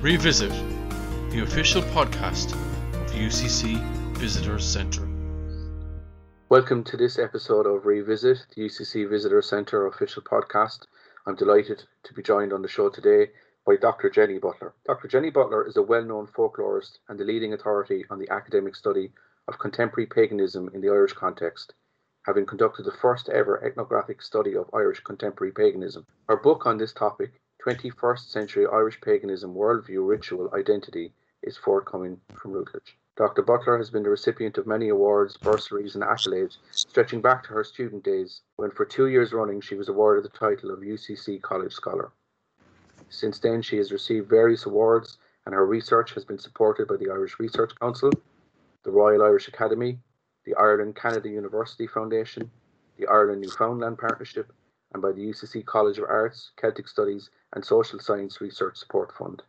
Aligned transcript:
Revisit, 0.00 0.52
the 1.32 1.40
official 1.42 1.82
podcast 1.82 2.52
of 2.52 3.10
UCC 3.10 3.82
Visitors 4.16 4.64
Centre. 4.64 5.08
Welcome 6.48 6.84
to 6.84 6.96
this 6.96 7.18
episode 7.18 7.66
of 7.66 7.84
Revisit, 7.84 8.46
the 8.54 8.62
UCC 8.62 9.10
Visitor 9.10 9.42
Centre 9.42 9.88
official 9.88 10.22
podcast. 10.22 10.82
I'm 11.26 11.34
delighted 11.34 11.82
to 12.04 12.14
be 12.14 12.22
joined 12.22 12.52
on 12.52 12.62
the 12.62 12.68
show 12.68 12.88
today 12.90 13.32
by 13.66 13.74
Dr. 13.74 14.08
Jenny 14.08 14.38
Butler. 14.38 14.72
Dr. 14.86 15.08
Jenny 15.08 15.30
Butler 15.30 15.66
is 15.66 15.76
a 15.76 15.82
well 15.82 16.04
known 16.04 16.28
folklorist 16.28 16.98
and 17.08 17.18
the 17.18 17.24
leading 17.24 17.52
authority 17.52 18.04
on 18.08 18.20
the 18.20 18.30
academic 18.30 18.76
study 18.76 19.10
of 19.48 19.58
contemporary 19.58 20.06
paganism 20.06 20.70
in 20.72 20.80
the 20.80 20.90
Irish 20.90 21.14
context, 21.14 21.74
having 22.24 22.46
conducted 22.46 22.84
the 22.84 22.92
first 22.92 23.28
ever 23.30 23.64
ethnographic 23.64 24.22
study 24.22 24.54
of 24.54 24.70
Irish 24.72 25.00
contemporary 25.00 25.50
paganism. 25.50 26.06
Her 26.28 26.36
book 26.36 26.66
on 26.66 26.78
this 26.78 26.92
topic, 26.92 27.40
21st 27.68 28.30
Century 28.30 28.66
Irish 28.72 28.98
Paganism 29.02 29.54
Worldview 29.54 30.08
Ritual 30.08 30.50
Identity, 30.54 31.12
is 31.42 31.58
forthcoming 31.58 32.18
from 32.34 32.52
Routledge. 32.52 32.96
Dr. 33.14 33.42
Butler 33.42 33.76
has 33.76 33.90
been 33.90 34.02
the 34.04 34.08
recipient 34.08 34.56
of 34.56 34.66
many 34.66 34.88
awards, 34.88 35.36
bursaries, 35.36 35.94
and 35.94 36.02
accolades 36.02 36.56
stretching 36.70 37.20
back 37.20 37.42
to 37.42 37.50
her 37.50 37.62
student 37.62 38.04
days 38.04 38.40
when, 38.56 38.70
for 38.70 38.86
two 38.86 39.08
years 39.08 39.34
running, 39.34 39.60
she 39.60 39.74
was 39.74 39.90
awarded 39.90 40.24
the 40.24 40.30
title 40.30 40.70
of 40.70 40.78
UCC 40.78 41.42
College 41.42 41.74
Scholar. 41.74 42.10
Since 43.10 43.38
then, 43.40 43.60
she 43.60 43.76
has 43.76 43.92
received 43.92 44.30
various 44.30 44.64
awards, 44.64 45.18
and 45.44 45.54
her 45.54 45.66
research 45.66 46.14
has 46.14 46.24
been 46.24 46.38
supported 46.38 46.88
by 46.88 46.96
the 46.96 47.10
Irish 47.10 47.38
Research 47.38 47.72
Council, 47.78 48.10
the 48.82 48.90
Royal 48.90 49.22
Irish 49.22 49.48
Academy, 49.48 49.98
the 50.46 50.54
Ireland 50.54 50.96
Canada 50.96 51.28
University 51.28 51.86
Foundation, 51.86 52.50
the 52.96 53.06
Ireland 53.08 53.42
Newfoundland 53.42 53.98
Partnership, 53.98 54.50
and 54.92 55.02
by 55.02 55.12
the 55.12 55.20
UCC 55.20 55.64
College 55.64 55.98
of 55.98 56.04
Arts, 56.04 56.52
Celtic 56.56 56.88
Studies, 56.88 57.30
and 57.54 57.64
Social 57.64 57.98
Science 57.98 58.40
Research 58.40 58.76
Support 58.76 59.12
Fund. 59.18 59.42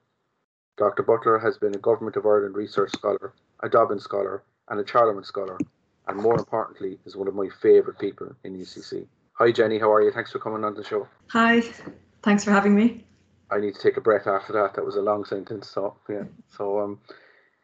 Dr. 0.77 1.03
Butler 1.03 1.39
has 1.39 1.57
been 1.57 1.75
a 1.75 1.79
Government 1.79 2.15
of 2.15 2.25
Ireland 2.25 2.55
Research 2.55 2.91
Scholar, 2.91 3.33
a 3.61 3.69
Dobbin 3.69 3.99
Scholar, 3.99 4.43
and 4.69 4.79
a 4.79 4.87
Charlemagne 4.87 5.23
Scholar, 5.23 5.57
and 6.07 6.17
more 6.17 6.37
importantly, 6.37 6.99
is 7.05 7.15
one 7.15 7.27
of 7.27 7.35
my 7.35 7.49
favourite 7.61 7.99
people 7.99 8.33
in 8.43 8.57
UCC. 8.57 9.05
Hi, 9.33 9.51
Jenny, 9.51 9.79
how 9.79 9.91
are 9.91 10.01
you? 10.01 10.11
Thanks 10.11 10.31
for 10.31 10.39
coming 10.39 10.63
on 10.63 10.75
the 10.75 10.83
show. 10.83 11.07
Hi, 11.27 11.61
thanks 12.23 12.43
for 12.43 12.51
having 12.51 12.75
me. 12.75 13.05
I 13.51 13.59
need 13.59 13.75
to 13.75 13.81
take 13.81 13.97
a 13.97 14.01
breath 14.01 14.27
after 14.27 14.53
that. 14.53 14.73
That 14.75 14.85
was 14.85 14.95
a 14.95 15.01
long 15.01 15.25
sentence. 15.25 15.69
So, 15.69 15.95
yeah. 16.09 16.23
So, 16.55 16.79
um, 16.79 16.99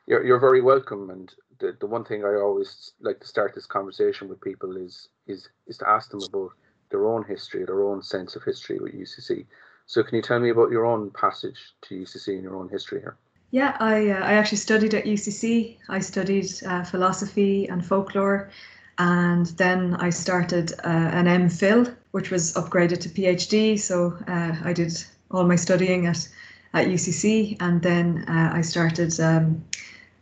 you're, 0.07 0.23
you're 0.25 0.39
very 0.39 0.61
welcome, 0.61 1.09
and 1.09 1.33
the, 1.59 1.75
the 1.79 1.87
one 1.87 2.03
thing 2.03 2.23
I 2.23 2.35
always 2.35 2.93
like 3.01 3.19
to 3.19 3.27
start 3.27 3.53
this 3.55 3.65
conversation 3.65 4.27
with 4.27 4.41
people 4.41 4.77
is 4.77 5.09
is 5.27 5.49
is 5.67 5.77
to 5.77 5.89
ask 5.89 6.11
them 6.11 6.21
about 6.21 6.51
their 6.89 7.07
own 7.07 7.23
history, 7.23 7.65
their 7.65 7.81
own 7.81 8.01
sense 8.01 8.35
of 8.35 8.43
history 8.43 8.79
with 8.79 8.93
UCC. 8.93 9.45
So 9.87 10.03
can 10.03 10.15
you 10.15 10.21
tell 10.21 10.39
me 10.39 10.49
about 10.49 10.71
your 10.71 10.85
own 10.85 11.11
passage 11.11 11.73
to 11.83 11.95
UCC 11.95 12.33
and 12.33 12.43
your 12.43 12.55
own 12.55 12.69
history 12.69 12.99
here? 12.99 13.17
Yeah, 13.51 13.77
I 13.79 14.09
uh, 14.09 14.19
I 14.19 14.33
actually 14.33 14.57
studied 14.57 14.93
at 14.93 15.05
UCC. 15.05 15.77
I 15.87 15.99
studied 15.99 16.49
uh, 16.65 16.83
philosophy 16.83 17.67
and 17.67 17.85
folklore, 17.85 18.49
and 18.97 19.45
then 19.57 19.95
I 19.95 20.09
started 20.09 20.73
uh, 20.83 20.87
an 20.87 21.25
MPhil, 21.25 21.95
which 22.11 22.31
was 22.31 22.53
upgraded 22.53 22.99
to 23.01 23.09
PhD. 23.09 23.79
So 23.79 24.17
uh, 24.27 24.55
I 24.63 24.73
did 24.73 24.91
all 25.31 25.45
my 25.45 25.55
studying 25.55 26.07
at 26.07 26.27
at 26.73 26.87
UCC, 26.87 27.55
and 27.59 27.81
then 27.81 28.25
uh, 28.27 28.51
I 28.53 28.61
started 28.61 29.17
um, 29.19 29.63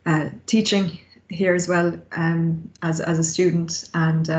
uh, 0.06 0.30
teaching 0.46 1.00
here 1.30 1.56
as 1.56 1.68
well 1.68 1.98
um, 2.18 2.70
as 2.82 3.00
as 3.00 3.20
a 3.20 3.24
student, 3.24 3.90
and 3.94 4.30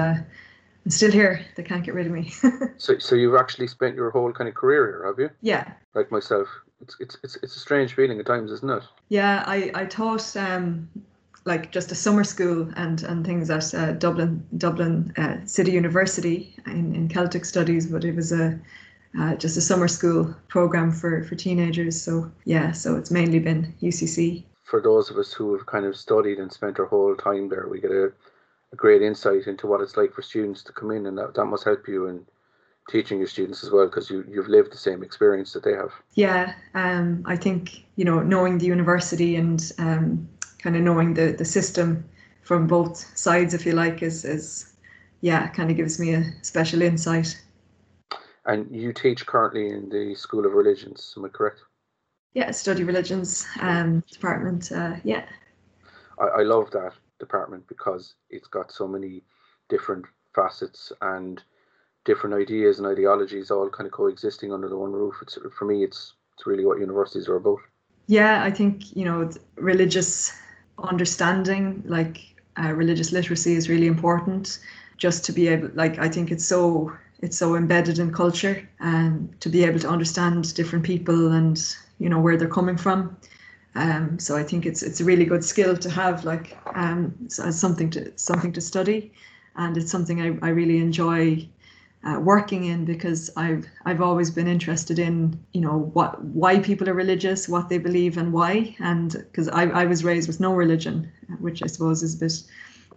I'm 0.84 0.90
still 0.90 1.10
here. 1.10 1.44
They 1.56 1.62
can't 1.62 1.84
get 1.84 1.94
rid 1.94 2.06
of 2.06 2.12
me. 2.12 2.30
so, 2.76 2.98
so 2.98 3.14
you've 3.14 3.36
actually 3.36 3.68
spent 3.68 3.96
your 3.96 4.10
whole 4.10 4.32
kind 4.32 4.48
of 4.48 4.54
career 4.54 4.86
here, 4.86 5.06
have 5.06 5.18
you? 5.18 5.30
Yeah. 5.40 5.72
Like 5.94 6.10
myself, 6.10 6.48
it's 6.82 6.96
it's 7.00 7.16
it's 7.22 7.36
it's 7.36 7.56
a 7.56 7.58
strange 7.58 7.94
feeling 7.94 8.20
at 8.20 8.26
times, 8.26 8.50
isn't 8.50 8.70
it? 8.70 8.82
Yeah, 9.08 9.44
I 9.46 9.70
I 9.74 9.84
taught 9.86 10.36
um 10.36 10.88
like 11.46 11.70
just 11.70 11.92
a 11.92 11.94
summer 11.94 12.24
school 12.24 12.70
and 12.76 13.02
and 13.02 13.24
things 13.24 13.48
at 13.50 13.74
uh, 13.74 13.92
Dublin 13.92 14.46
Dublin 14.58 15.12
uh, 15.16 15.36
City 15.46 15.72
University 15.72 16.54
in 16.66 16.94
in 16.94 17.08
Celtic 17.08 17.46
Studies, 17.46 17.86
but 17.86 18.04
it 18.04 18.14
was 18.14 18.32
a 18.32 18.58
uh, 19.18 19.36
just 19.36 19.56
a 19.56 19.62
summer 19.62 19.88
school 19.88 20.34
program 20.48 20.92
for 20.92 21.24
for 21.24 21.34
teenagers. 21.34 22.00
So 22.00 22.30
yeah, 22.44 22.72
so 22.72 22.96
it's 22.96 23.10
mainly 23.10 23.38
been 23.38 23.74
UCC 23.80 24.44
for 24.64 24.80
those 24.80 25.10
of 25.10 25.18
us 25.18 25.32
who 25.32 25.54
have 25.54 25.66
kind 25.66 25.84
of 25.84 25.96
studied 25.96 26.38
and 26.38 26.50
spent 26.50 26.80
our 26.80 26.86
whole 26.86 27.14
time 27.14 27.48
there, 27.48 27.68
we 27.68 27.80
get 27.80 27.90
a, 27.90 28.12
a 28.74 28.76
great 28.76 29.02
insight 29.02 29.46
into 29.46 29.68
what 29.68 29.80
it's 29.80 29.96
like 29.96 30.12
for 30.12 30.22
students 30.22 30.62
to 30.64 30.72
come 30.72 30.90
in, 30.90 31.06
and 31.06 31.16
that, 31.16 31.34
that 31.34 31.44
must 31.46 31.64
help 31.64 31.86
you 31.88 32.08
in 32.08 32.26
teaching 32.90 33.18
your 33.18 33.28
students 33.28 33.64
as 33.64 33.70
well 33.70 33.86
because 33.86 34.10
you 34.10 34.24
you've 34.28 34.48
lived 34.48 34.72
the 34.72 34.84
same 34.88 35.02
experience 35.02 35.52
that 35.52 35.62
they 35.62 35.72
have. 35.72 35.92
Yeah, 36.14 36.54
um, 36.74 37.22
I 37.24 37.36
think 37.36 37.84
you 37.96 38.04
know 38.04 38.20
knowing 38.20 38.58
the 38.58 38.66
university 38.66 39.36
and 39.36 39.60
um, 39.78 40.28
kind 40.58 40.76
of 40.76 40.82
knowing 40.82 41.14
the 41.14 41.32
the 41.32 41.44
system 41.44 42.04
from 42.42 42.66
both 42.66 42.96
sides, 43.16 43.54
if 43.54 43.64
you 43.64 43.72
like, 43.72 44.02
is 44.02 44.24
is 44.24 44.72
yeah, 45.20 45.46
kind 45.48 45.70
of 45.70 45.76
gives 45.76 45.98
me 45.98 46.14
a 46.14 46.24
special 46.42 46.82
insight. 46.82 47.40
And 48.46 48.70
you 48.74 48.92
teach 48.92 49.24
currently 49.24 49.70
in 49.70 49.88
the 49.88 50.14
School 50.14 50.44
of 50.44 50.52
Religions, 50.52 51.14
am 51.16 51.24
I 51.24 51.28
correct? 51.28 51.60
yeah, 52.34 52.50
study 52.50 52.82
religions 52.82 53.46
um, 53.60 54.02
department. 54.10 54.72
Uh, 54.72 54.96
yeah. 55.04 55.24
I, 56.18 56.40
I 56.40 56.42
love 56.42 56.70
that 56.72 56.92
department 57.18 57.66
because 57.68 58.14
it's 58.30 58.48
got 58.48 58.72
so 58.72 58.86
many 58.86 59.22
different 59.68 60.04
facets 60.34 60.92
and 61.00 61.42
different 62.04 62.34
ideas 62.34 62.78
and 62.78 62.86
ideologies 62.86 63.50
all 63.50 63.68
kind 63.70 63.86
of 63.86 63.92
coexisting 63.92 64.52
under 64.52 64.68
the 64.68 64.76
one 64.76 64.92
roof. 64.92 65.16
It's 65.22 65.38
for 65.56 65.64
me, 65.64 65.84
it's 65.84 66.14
it's 66.34 66.46
really 66.46 66.64
what 66.64 66.80
universities 66.80 67.28
are 67.28 67.36
about. 67.36 67.60
Yeah, 68.06 68.42
I 68.42 68.50
think 68.50 68.94
you 68.96 69.04
know 69.04 69.30
religious 69.56 70.32
understanding, 70.78 71.82
like 71.86 72.20
uh, 72.62 72.72
religious 72.72 73.12
literacy, 73.12 73.54
is 73.54 73.68
really 73.68 73.86
important. 73.86 74.58
Just 74.96 75.24
to 75.24 75.32
be 75.32 75.48
able, 75.48 75.70
like, 75.74 75.98
I 75.98 76.08
think 76.08 76.30
it's 76.30 76.46
so 76.46 76.92
it's 77.20 77.38
so 77.38 77.56
embedded 77.56 77.98
in 77.98 78.12
culture, 78.12 78.68
and 78.80 79.40
to 79.40 79.48
be 79.48 79.64
able 79.64 79.78
to 79.80 79.88
understand 79.88 80.54
different 80.54 80.84
people 80.84 81.32
and 81.32 81.76
you 81.98 82.08
know 82.08 82.20
where 82.20 82.36
they're 82.36 82.48
coming 82.48 82.76
from. 82.76 83.16
Um, 83.74 84.18
so 84.18 84.36
I 84.36 84.42
think 84.42 84.66
it's 84.66 84.82
it's 84.82 85.00
a 85.00 85.04
really 85.04 85.24
good 85.24 85.44
skill 85.44 85.76
to 85.76 85.90
have, 85.90 86.24
like 86.24 86.56
um, 86.74 87.14
as 87.44 87.58
something 87.58 87.90
to 87.90 88.12
something 88.16 88.52
to 88.52 88.60
study, 88.60 89.12
and 89.56 89.76
it's 89.76 89.90
something 89.90 90.20
I, 90.20 90.46
I 90.46 90.50
really 90.50 90.78
enjoy 90.78 91.48
uh, 92.04 92.20
working 92.20 92.64
in 92.64 92.84
because 92.84 93.30
I've 93.36 93.66
I've 93.84 94.00
always 94.00 94.30
been 94.30 94.46
interested 94.46 94.98
in 94.98 95.38
you 95.52 95.60
know 95.60 95.90
what 95.94 96.22
why 96.24 96.58
people 96.58 96.88
are 96.88 96.94
religious, 96.94 97.48
what 97.48 97.68
they 97.68 97.78
believe, 97.78 98.16
and 98.16 98.32
why. 98.32 98.76
And 98.78 99.12
because 99.12 99.48
I, 99.48 99.64
I 99.64 99.86
was 99.86 100.04
raised 100.04 100.28
with 100.28 100.40
no 100.40 100.54
religion, 100.54 101.10
which 101.40 101.62
I 101.62 101.66
suppose 101.66 102.02
is 102.02 102.14
a 102.14 102.18
bit 102.18 102.42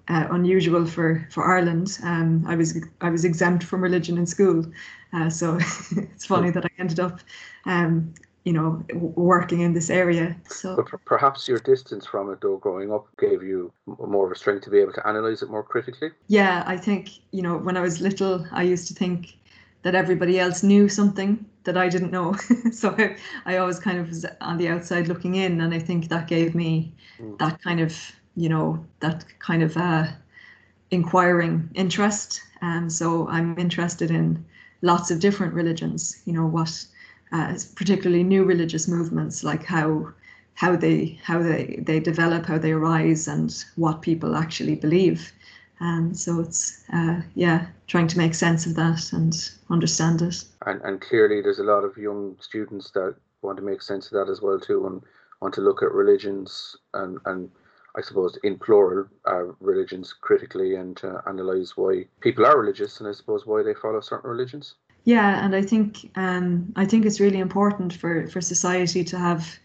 uh, 0.09 0.27
unusual 0.31 0.85
for 0.85 1.27
for 1.31 1.45
Ireland. 1.45 1.97
Um, 2.03 2.43
I 2.47 2.55
was 2.55 2.77
I 3.01 3.09
was 3.09 3.25
exempt 3.25 3.63
from 3.63 3.81
religion 3.81 4.17
in 4.17 4.25
school, 4.25 4.66
uh, 5.13 5.29
so 5.29 5.55
it's 5.95 6.25
funny 6.25 6.51
that 6.51 6.66
I 6.66 6.69
ended 6.77 6.99
up 6.99 7.19
um, 7.66 8.13
you 8.47 8.53
know 8.53 8.81
working 8.94 9.59
in 9.59 9.74
this 9.74 9.90
area 9.90 10.34
so. 10.47 10.78
But 10.78 11.03
perhaps 11.03 11.50
your 11.50 11.59
distance 11.59 12.06
from 12.06 12.31
it 12.31 12.40
though 12.40 12.56
growing 12.56 12.94
up 12.94 13.06
gave 13.19 13.44
you 13.44 13.74
more 13.85 14.25
of 14.25 14.31
a 14.31 14.35
strength 14.35 14.63
to 14.63 14.69
be 14.69 14.80
able 14.80 14.94
to 14.94 15.06
analyze 15.06 15.41
it 15.41 15.50
more 15.50 15.63
critically? 15.63 16.12
Yeah 16.28 16.63
i 16.66 16.78
think 16.78 17.09
you 17.31 17.41
know 17.41 17.58
when 17.58 17.75
i 17.75 17.81
was 17.81 18.00
little 18.00 18.46
i 18.53 18.63
used 18.63 18.88
to 18.88 18.94
think 18.94 19.38
that 19.84 19.96
everybody 19.96 20.40
else 20.40 20.63
knew 20.63 20.88
something 20.88 21.46
that 21.66 21.78
i 21.78 21.90
didn't 21.90 22.12
know. 22.12 22.35
So 22.72 22.96
I, 22.97 23.18
I 23.46 23.58
always 23.58 23.80
kind 23.80 23.97
of 24.00 24.08
was 24.08 24.25
on 24.40 24.58
the 24.58 24.69
outside 24.69 25.09
looking 25.09 25.35
in 25.35 25.59
and 25.59 25.74
i 25.74 25.79
think 25.79 26.08
that 26.08 26.28
gave 26.35 26.56
me 26.56 26.94
mm. 27.19 27.38
that 27.40 27.62
kind 27.62 27.81
of 27.81 27.91
you 28.44 28.50
know 28.53 28.85
that 29.02 29.25
kind 29.40 29.62
of 29.62 29.75
uh 29.75 30.06
inquiring 30.90 31.69
interest. 31.74 32.41
And 32.62 32.85
so 33.00 33.28
i'm 33.28 33.59
interested 33.59 34.09
in 34.09 34.46
lots 34.81 35.12
of 35.12 35.19
different 35.19 35.53
religions 35.53 36.22
you 36.25 36.34
know 36.34 36.47
what 36.58 36.72
uh, 37.31 37.57
particularly 37.75 38.23
new 38.23 38.43
religious 38.43 38.88
movements, 38.88 39.43
like 39.43 39.63
how 39.63 40.13
how 40.55 40.75
they 40.75 41.19
how 41.23 41.41
they 41.41 41.79
they 41.81 41.99
develop, 41.99 42.46
how 42.46 42.57
they 42.57 42.72
arise, 42.72 43.28
and 43.28 43.66
what 43.75 44.02
people 44.02 44.35
actually 44.35 44.75
believe. 44.75 45.31
And 45.79 46.17
so 46.17 46.40
it's 46.40 46.84
uh, 46.91 47.22
yeah, 47.35 47.67
trying 47.85 48.07
to 48.07 48.17
make 48.17 48.34
sense 48.34 48.66
of 48.66 48.75
that 48.75 49.13
and 49.13 49.34
understand 49.69 50.22
it. 50.22 50.43
And 50.66 50.81
and 50.81 51.02
clearly, 51.02 51.41
there's 51.41 51.59
a 51.59 51.63
lot 51.63 51.84
of 51.84 51.97
young 51.97 52.37
students 52.40 52.91
that 52.91 53.16
want 53.41 53.57
to 53.57 53.63
make 53.63 53.81
sense 53.81 54.07
of 54.07 54.13
that 54.13 54.31
as 54.31 54.41
well 54.41 54.59
too, 54.59 54.87
and 54.87 55.02
want 55.41 55.53
to 55.55 55.61
look 55.61 55.84
at 55.84 55.91
religions 55.91 56.75
and 56.93 57.19
and 57.25 57.52
I 57.96 58.02
suppose 58.02 58.37
in 58.43 58.59
plural 58.59 59.07
uh, 59.25 59.46
religions 59.59 60.13
critically 60.13 60.75
and 60.75 60.96
to 60.97 61.22
analyze 61.28 61.75
why 61.75 62.05
people 62.19 62.46
are 62.46 62.59
religious 62.59 62.99
and 62.99 63.09
I 63.09 63.11
suppose 63.11 63.47
why 63.47 63.63
they 63.63 63.73
follow 63.73 64.02
certain 64.02 64.29
religions. 64.29 64.75
Yeah, 65.07 65.43
and 65.43 65.55
I 65.55 65.63
think 65.63 66.11
um, 66.15 66.71
I 66.75 66.85
think 66.85 67.05
it's 67.05 67.19
really 67.19 67.39
important 67.39 67.93
for 67.93 68.27
for 68.27 68.41
society 68.41 69.03
to 69.05 69.17
have, 69.17 69.57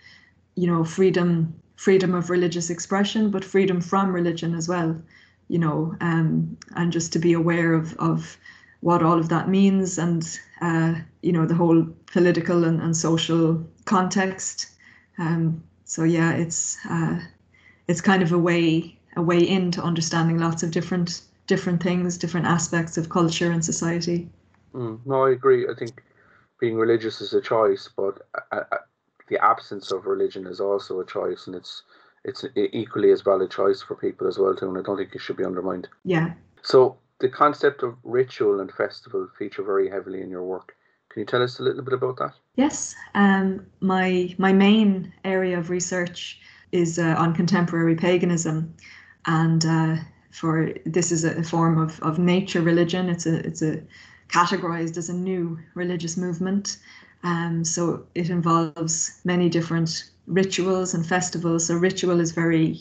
you 0.57 0.67
know, 0.67 0.85
freedom 0.85 1.55
freedom 1.77 2.15
of 2.15 2.31
religious 2.31 2.71
expression, 2.71 3.31
but 3.31 3.45
freedom 3.45 3.81
from 3.83 4.13
religion 4.15 4.55
as 4.55 4.69
well, 4.69 4.97
you 5.49 5.59
know, 5.59 5.97
um, 6.01 6.57
and 6.77 6.93
just 6.93 7.13
to 7.15 7.19
be 7.19 7.33
aware 7.35 7.75
of 7.75 7.95
of 7.99 8.39
what 8.81 9.03
all 9.03 9.19
of 9.19 9.29
that 9.31 9.49
means 9.49 9.99
and 9.99 10.41
uh, 10.63 10.95
you 11.23 11.33
know 11.33 11.47
the 11.47 11.57
whole 11.57 11.87
political 12.07 12.65
and, 12.65 12.81
and 12.81 12.97
social 12.97 13.63
context 13.85 14.69
Um, 15.19 15.63
so 15.85 16.05
yeah, 16.05 16.33
it's 16.33 16.79
uh, 16.91 17.21
it's 17.89 18.01
kind 18.03 18.23
of 18.23 18.33
a 18.33 18.39
way 18.39 18.99
a 19.17 19.23
way 19.23 19.41
into 19.49 19.83
understanding 19.83 20.39
lots 20.39 20.63
of 20.65 20.71
different 20.73 21.23
different 21.49 21.83
things, 21.83 22.19
different 22.19 22.47
aspects 22.47 22.99
of 22.99 23.09
culture 23.11 23.53
and 23.53 23.65
society. 23.65 24.31
Mm, 24.75 25.01
no, 25.07 25.25
I 25.25 25.31
agree. 25.31 25.69
I 25.69 25.75
think 25.75 26.03
being 26.61 26.77
religious 26.77 27.21
is 27.21 27.35
a 27.35 27.41
choice, 27.41 27.89
but 27.97 28.27
uh, 28.53 28.61
uh, 28.73 28.79
the 29.29 29.43
absence 29.43 29.91
of 29.91 30.07
religion 30.07 30.47
is 30.47 30.61
also 30.61 31.01
a 31.01 31.07
choice, 31.07 31.47
and 31.47 31.57
it's 31.57 31.83
it's 32.25 32.45
equally 32.55 33.11
as 33.11 33.23
valid 33.23 33.51
choice 33.51 33.83
for 33.83 33.97
people 33.97 34.29
as 34.29 34.39
well 34.39 34.55
too. 34.55 34.69
And 34.69 34.79
I 34.79 34.83
don't 34.83 34.97
think 34.97 35.15
it 35.15 35.21
should 35.21 35.37
be 35.37 35.45
undermined. 35.45 35.89
Yeah. 36.05 36.35
So 36.63 36.99
the 37.19 37.29
concept 37.29 37.83
of 37.83 37.97
ritual 38.05 38.61
and 38.61 38.71
festival 38.73 39.29
feature 39.39 39.63
very 39.63 39.89
heavily 39.89 40.23
in 40.23 40.31
your 40.31 40.45
work. 40.45 40.75
Can 41.11 41.21
you 41.21 41.27
tell 41.27 41.43
us 41.43 41.59
a 41.59 41.63
little 41.63 41.83
bit 41.83 41.95
about 41.95 42.17
that? 42.19 42.35
Yes. 42.57 42.95
Um, 43.15 43.67
my 43.81 44.35
my 44.39 44.53
main 44.53 45.13
area 45.25 45.59
of 45.59 45.69
research 45.71 46.41
is 46.71 46.99
uh, 46.99 47.15
on 47.19 47.35
contemporary 47.35 47.97
paganism, 47.97 48.75
and 49.27 49.65
uh, 49.65 49.97
for 50.31 50.73
this 50.87 51.13
is 51.13 51.25
a 51.25 51.43
form 51.43 51.79
of, 51.79 52.01
of 52.01 52.19
nature 52.19 52.63
religion. 52.63 53.09
It's 53.09 53.27
a 53.27 53.47
it's 53.47 53.63
a 53.63 53.83
categorized 54.33 54.97
as 54.97 55.09
a 55.09 55.15
new 55.15 55.59
religious 55.75 56.17
movement. 56.17 56.79
Um, 57.23 57.65
so 57.65 58.05
it 58.15 58.31
involves 58.31 59.21
many 59.25 59.49
different 59.49 60.11
rituals 60.27 60.95
and 60.95 61.07
festivals. 61.07 61.67
So 61.67 61.77
ritual 61.77 62.21
is 62.21 62.33
very 62.33 62.81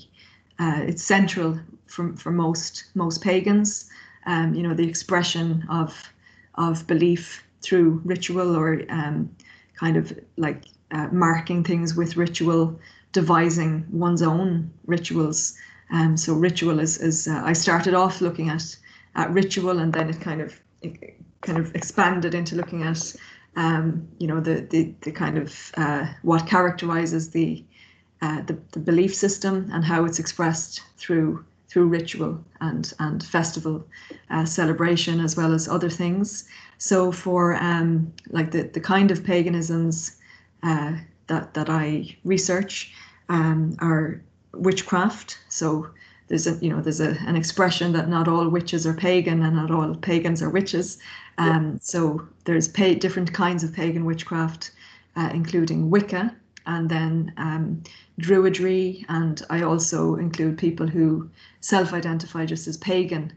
uh, 0.59 0.81
it's 0.83 1.03
central 1.03 1.59
for, 1.87 2.13
for 2.15 2.31
most 2.31 2.85
most 2.95 3.21
pagans. 3.21 3.89
Um, 4.25 4.53
you 4.53 4.63
know 4.63 4.73
the 4.73 4.87
expression 4.87 5.65
of 5.69 6.11
of 6.55 6.85
belief 6.87 7.43
through 7.61 8.01
ritual 8.03 8.55
or 8.55 8.81
um, 8.89 9.29
kind 9.75 9.97
of 9.97 10.17
like 10.37 10.63
uh, 10.91 11.07
marking 11.11 11.63
things 11.63 11.95
with 11.95 12.17
ritual, 12.17 12.79
devising 13.13 13.85
one's 13.91 14.21
own 14.21 14.71
rituals. 14.85 15.55
Um, 15.91 16.17
so 16.17 16.33
ritual 16.33 16.79
is, 16.79 16.97
is 16.97 17.27
uh, 17.27 17.41
I 17.43 17.53
started 17.53 17.93
off 17.93 18.21
looking 18.21 18.49
at 18.49 18.75
at 19.15 19.31
ritual 19.31 19.79
and 19.79 19.91
then 19.91 20.09
it 20.09 20.21
kind 20.21 20.41
of 20.41 20.59
it 20.81 21.17
kind 21.41 21.57
of 21.57 21.75
expanded 21.75 22.33
into 22.33 22.55
looking 22.55 22.83
at 22.83 23.15
um, 23.55 24.07
you 24.19 24.27
know 24.27 24.39
the, 24.39 24.61
the 24.69 24.93
the 25.01 25.11
kind 25.11 25.37
of 25.37 25.71
uh, 25.75 26.07
what 26.21 26.47
characterizes 26.47 27.31
the, 27.31 27.63
uh, 28.21 28.41
the 28.43 28.57
the 28.71 28.79
belief 28.79 29.13
system 29.13 29.69
and 29.73 29.83
how 29.83 30.05
it's 30.05 30.19
expressed 30.19 30.81
through 30.97 31.43
through 31.67 31.87
ritual 31.87 32.43
and 32.61 32.93
and 32.99 33.23
festival 33.23 33.85
uh, 34.29 34.45
celebration 34.45 35.19
as 35.19 35.35
well 35.35 35.53
as 35.53 35.67
other 35.67 35.89
things. 35.89 36.47
So 36.77 37.11
for 37.11 37.55
um, 37.55 38.13
like 38.29 38.51
the 38.51 38.63
the 38.63 38.79
kind 38.79 39.11
of 39.11 39.23
paganisms 39.23 40.17
uh, 40.63 40.93
that 41.27 41.53
that 41.53 41.69
I 41.69 42.15
research 42.23 42.93
um, 43.29 43.75
are 43.79 44.21
witchcraft. 44.53 45.37
So 45.49 45.87
there's 46.31 46.47
a 46.47 46.57
you 46.61 46.69
know 46.69 46.79
there's 46.79 47.01
a, 47.01 47.17
an 47.27 47.35
expression 47.35 47.91
that 47.91 48.07
not 48.07 48.29
all 48.29 48.47
witches 48.47 48.87
are 48.87 48.93
pagan 48.93 49.43
and 49.43 49.57
not 49.57 49.69
all 49.69 49.93
pagans 49.95 50.41
are 50.41 50.49
witches. 50.49 50.97
Um, 51.37 51.77
so 51.81 52.25
there's 52.45 52.69
pa- 52.69 52.93
different 52.93 53.33
kinds 53.33 53.65
of 53.65 53.73
pagan 53.73 54.05
witchcraft, 54.05 54.71
uh, 55.17 55.29
including 55.33 55.89
Wicca 55.89 56.33
and 56.65 56.89
then 56.89 57.33
um, 57.35 57.83
Druidry, 58.21 59.05
and 59.09 59.41
I 59.49 59.63
also 59.63 60.15
include 60.15 60.57
people 60.57 60.87
who 60.87 61.29
self-identify 61.59 62.45
just 62.45 62.65
as 62.65 62.77
pagan 62.77 63.33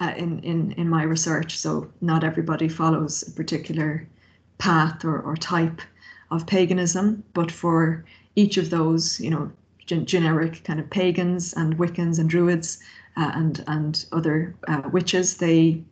uh, 0.00 0.14
in 0.16 0.38
in 0.38 0.72
in 0.72 0.88
my 0.88 1.02
research. 1.02 1.58
So 1.58 1.90
not 2.00 2.24
everybody 2.24 2.68
follows 2.68 3.28
a 3.28 3.32
particular 3.32 4.08
path 4.56 5.04
or, 5.04 5.20
or 5.20 5.36
type 5.36 5.82
of 6.30 6.46
paganism, 6.46 7.22
but 7.34 7.50
for 7.52 8.06
each 8.36 8.56
of 8.56 8.70
those, 8.70 9.20
you 9.20 9.28
know, 9.28 9.52
gen- 9.88 10.06
generic 10.06 10.62
kind 10.64 10.78
of 10.78 10.88
pagans 10.90 11.52
and 11.54 11.76
Wiccans 11.78 12.18
and 12.18 12.30
Druids 12.30 12.78
uh, 13.16 13.32
and 13.34 13.64
and 13.66 14.04
other 14.12 14.54
uh, 14.68 14.82
witches, 14.92 15.38
they 15.38 15.82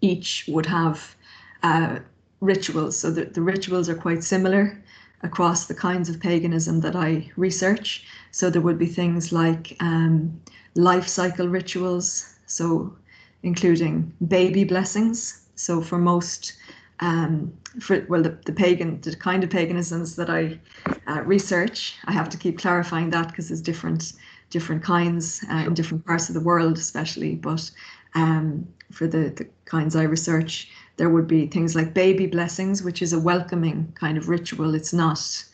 each 0.00 0.44
would 0.48 0.66
have 0.66 1.14
uh, 1.62 1.98
rituals. 2.40 2.96
So 2.96 3.10
the, 3.10 3.26
the 3.26 3.42
rituals 3.42 3.88
are 3.88 3.94
quite 3.94 4.24
similar 4.24 4.82
across 5.22 5.66
the 5.66 5.74
kinds 5.74 6.08
of 6.08 6.18
paganism 6.18 6.80
that 6.80 6.96
I 6.96 7.30
research. 7.36 8.04
So 8.30 8.50
there 8.50 8.62
would 8.62 8.78
be 8.78 8.86
things 8.86 9.32
like 9.32 9.76
um, 9.80 10.40
life 10.74 11.06
cycle 11.06 11.48
rituals, 11.48 12.34
so 12.46 12.96
including 13.42 14.12
baby 14.26 14.64
blessings. 14.64 15.42
So 15.54 15.80
for 15.80 15.98
most 15.98 16.54
um, 17.00 17.52
for 17.80 18.04
well, 18.08 18.22
the, 18.22 18.38
the 18.46 18.52
pagan, 18.52 19.00
the 19.00 19.16
kind 19.16 19.42
of 19.42 19.50
paganisms 19.50 20.16
that 20.16 20.30
I 20.30 20.58
uh, 21.06 21.22
research, 21.22 21.96
I 22.04 22.12
have 22.12 22.28
to 22.30 22.36
keep 22.36 22.58
clarifying 22.58 23.10
that 23.10 23.28
because 23.28 23.48
there's 23.48 23.62
different 23.62 24.12
different 24.50 24.82
kinds 24.82 25.42
uh, 25.50 25.64
in 25.66 25.74
different 25.74 26.04
parts 26.04 26.28
of 26.28 26.34
the 26.34 26.40
world, 26.40 26.76
especially. 26.76 27.34
But 27.34 27.70
um, 28.14 28.68
for 28.90 29.06
the, 29.06 29.30
the 29.30 29.48
kinds 29.64 29.96
I 29.96 30.02
research, 30.02 30.68
there 30.98 31.08
would 31.08 31.26
be 31.26 31.46
things 31.46 31.74
like 31.74 31.94
baby 31.94 32.26
blessings, 32.26 32.82
which 32.82 33.00
is 33.00 33.14
a 33.14 33.18
welcoming 33.18 33.90
kind 33.98 34.18
of 34.18 34.28
ritual. 34.28 34.74
It's 34.74 34.92
not, 34.92 35.44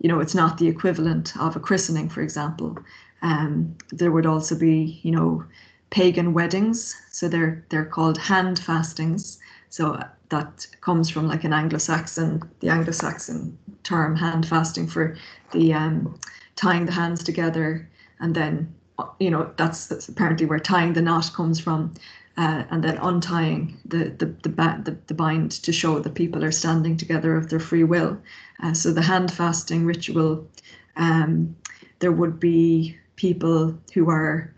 you 0.00 0.08
know, 0.08 0.20
it's 0.20 0.34
not 0.34 0.58
the 0.58 0.68
equivalent 0.68 1.34
of 1.38 1.56
a 1.56 1.60
christening, 1.60 2.10
for 2.10 2.20
example. 2.20 2.78
Um, 3.22 3.74
there 3.90 4.12
would 4.12 4.26
also 4.26 4.54
be, 4.54 5.00
you 5.02 5.12
know, 5.12 5.44
pagan 5.90 6.34
weddings. 6.34 6.94
So 7.10 7.28
they're 7.28 7.64
they're 7.70 7.84
called 7.84 8.18
hand 8.18 8.58
fastings. 8.58 9.38
So 9.70 9.98
that 10.32 10.66
comes 10.80 11.10
from 11.10 11.28
like 11.28 11.44
an 11.44 11.52
Anglo-Saxon, 11.52 12.42
the 12.60 12.70
Anglo-Saxon 12.70 13.56
term 13.82 14.16
hand 14.16 14.48
fasting 14.48 14.86
for 14.86 15.14
the 15.52 15.74
um, 15.74 16.18
tying 16.56 16.86
the 16.86 16.92
hands 16.92 17.22
together, 17.22 17.88
and 18.18 18.34
then 18.34 18.74
you 19.20 19.30
know 19.30 19.52
that's, 19.56 19.86
that's 19.86 20.08
apparently 20.08 20.46
where 20.46 20.58
tying 20.58 20.94
the 20.94 21.02
knot 21.02 21.30
comes 21.34 21.60
from, 21.60 21.92
uh, 22.38 22.64
and 22.70 22.82
then 22.82 22.96
untying 22.98 23.76
the 23.84 24.04
the 24.18 24.26
the, 24.42 24.48
the 24.84 24.96
the 25.06 25.14
bind 25.14 25.50
to 25.50 25.72
show 25.72 25.98
that 26.00 26.14
people 26.14 26.42
are 26.42 26.52
standing 26.52 26.96
together 26.96 27.36
of 27.36 27.50
their 27.50 27.60
free 27.60 27.84
will. 27.84 28.18
Uh, 28.62 28.72
so 28.72 28.90
the 28.90 29.02
hand 29.02 29.30
fasting 29.30 29.84
ritual, 29.84 30.48
um, 30.96 31.54
there 31.98 32.12
would 32.12 32.40
be 32.40 32.96
people 33.16 33.76
who 33.92 34.08
are 34.08 34.50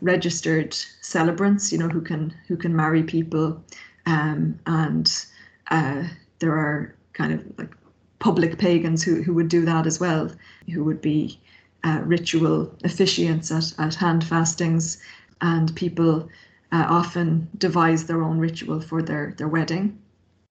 registered 0.00 0.72
celebrants, 1.02 1.70
you 1.70 1.78
know, 1.78 1.88
who 1.88 2.00
can 2.00 2.34
who 2.46 2.56
can 2.56 2.74
marry 2.74 3.02
people 3.02 3.62
um, 4.08 4.58
and 4.66 5.26
uh, 5.70 6.04
there 6.38 6.52
are 6.52 6.94
kind 7.12 7.32
of 7.34 7.58
like 7.58 7.74
public 8.18 8.58
pagans 8.58 9.02
who, 9.02 9.22
who 9.22 9.34
would 9.34 9.48
do 9.48 9.64
that 9.66 9.86
as 9.86 10.00
well, 10.00 10.30
who 10.72 10.82
would 10.82 11.02
be 11.02 11.38
uh, 11.84 12.00
ritual 12.04 12.66
officiants 12.84 13.52
at, 13.54 13.78
at 13.84 13.94
hand 13.94 14.24
fastings, 14.24 15.00
and 15.42 15.74
people 15.76 16.28
uh, 16.72 16.86
often 16.88 17.48
devise 17.58 18.06
their 18.06 18.22
own 18.22 18.38
ritual 18.38 18.80
for 18.80 19.02
their, 19.02 19.34
their 19.36 19.48
wedding. 19.48 19.98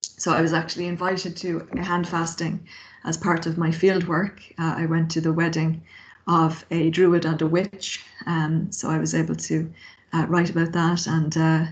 So 0.01 0.31
I 0.31 0.41
was 0.41 0.53
actually 0.53 0.87
invited 0.87 1.35
to 1.37 1.67
a 1.73 1.83
hand 1.83 2.07
fasting 2.07 2.65
as 3.05 3.17
part 3.17 3.45
of 3.47 3.57
my 3.57 3.71
field 3.71 4.07
work. 4.07 4.41
Uh, 4.59 4.75
I 4.77 4.85
went 4.85 5.09
to 5.11 5.21
the 5.21 5.33
wedding 5.33 5.81
of 6.27 6.63
a 6.71 6.89
druid 6.91 7.25
and 7.25 7.41
a 7.41 7.47
witch, 7.47 8.03
um, 8.27 8.71
so 8.71 8.89
I 8.89 8.99
was 8.99 9.15
able 9.15 9.35
to 9.35 9.71
uh, 10.13 10.25
write 10.27 10.49
about 10.49 10.71
that 10.73 11.07
and 11.07 11.35
uh, 11.37 11.65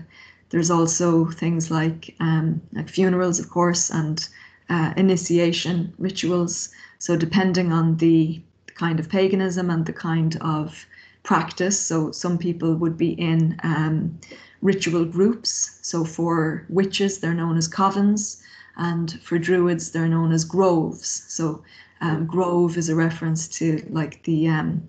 there's 0.50 0.70
also 0.70 1.26
things 1.26 1.70
like 1.70 2.14
um, 2.20 2.60
like 2.72 2.88
funerals, 2.88 3.40
of 3.40 3.50
course, 3.50 3.90
and 3.90 4.28
uh, 4.68 4.92
initiation 4.96 5.92
rituals. 5.98 6.70
So 6.98 7.16
depending 7.16 7.72
on 7.72 7.96
the 7.96 8.40
kind 8.74 9.00
of 9.00 9.08
paganism 9.08 9.70
and 9.70 9.86
the 9.86 9.92
kind 9.92 10.36
of 10.40 10.86
practice, 11.22 11.78
so 11.78 12.12
some 12.12 12.38
people 12.38 12.74
would 12.76 12.96
be 12.96 13.12
in 13.12 13.58
um, 13.62 14.18
ritual 14.62 15.04
groups. 15.04 15.78
So 15.82 16.04
for 16.04 16.64
witches, 16.68 17.18
they're 17.18 17.34
known 17.34 17.56
as 17.56 17.68
covens, 17.68 18.40
and 18.76 19.20
for 19.22 19.38
druids, 19.38 19.90
they're 19.90 20.08
known 20.08 20.32
as 20.32 20.44
groves. 20.44 21.24
So 21.28 21.62
um, 22.00 22.26
grove 22.26 22.76
is 22.76 22.88
a 22.88 22.94
reference 22.94 23.48
to 23.58 23.84
like 23.90 24.22
the 24.24 24.48
um, 24.48 24.82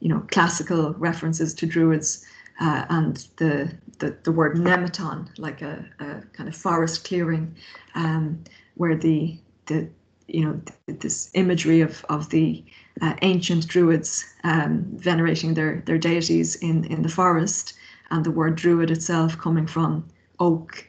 you 0.00 0.08
know 0.08 0.24
classical 0.30 0.94
references 0.94 1.52
to 1.54 1.66
druids 1.66 2.24
uh, 2.62 2.86
and 2.90 3.16
the, 3.38 3.72
the, 3.98 4.16
the 4.22 4.30
word 4.30 4.56
nemeton, 4.56 5.28
like 5.36 5.62
a, 5.62 5.84
a 5.98 6.22
kind 6.32 6.48
of 6.48 6.54
forest 6.54 7.04
clearing, 7.04 7.54
um, 7.96 8.42
where 8.76 8.96
the 8.96 9.36
the 9.66 9.88
you 10.28 10.44
know 10.44 10.60
this 10.86 11.28
imagery 11.34 11.80
of 11.80 12.04
of 12.08 12.30
the 12.30 12.64
uh, 13.00 13.14
ancient 13.22 13.66
druids 13.66 14.24
um, 14.44 14.84
venerating 14.94 15.54
their 15.54 15.82
their 15.86 15.98
deities 15.98 16.54
in 16.56 16.84
in 16.84 17.02
the 17.02 17.08
forest, 17.08 17.74
and 18.12 18.24
the 18.24 18.30
word 18.30 18.54
druid 18.54 18.90
itself 18.90 19.36
coming 19.38 19.66
from 19.66 20.04
oak. 20.38 20.86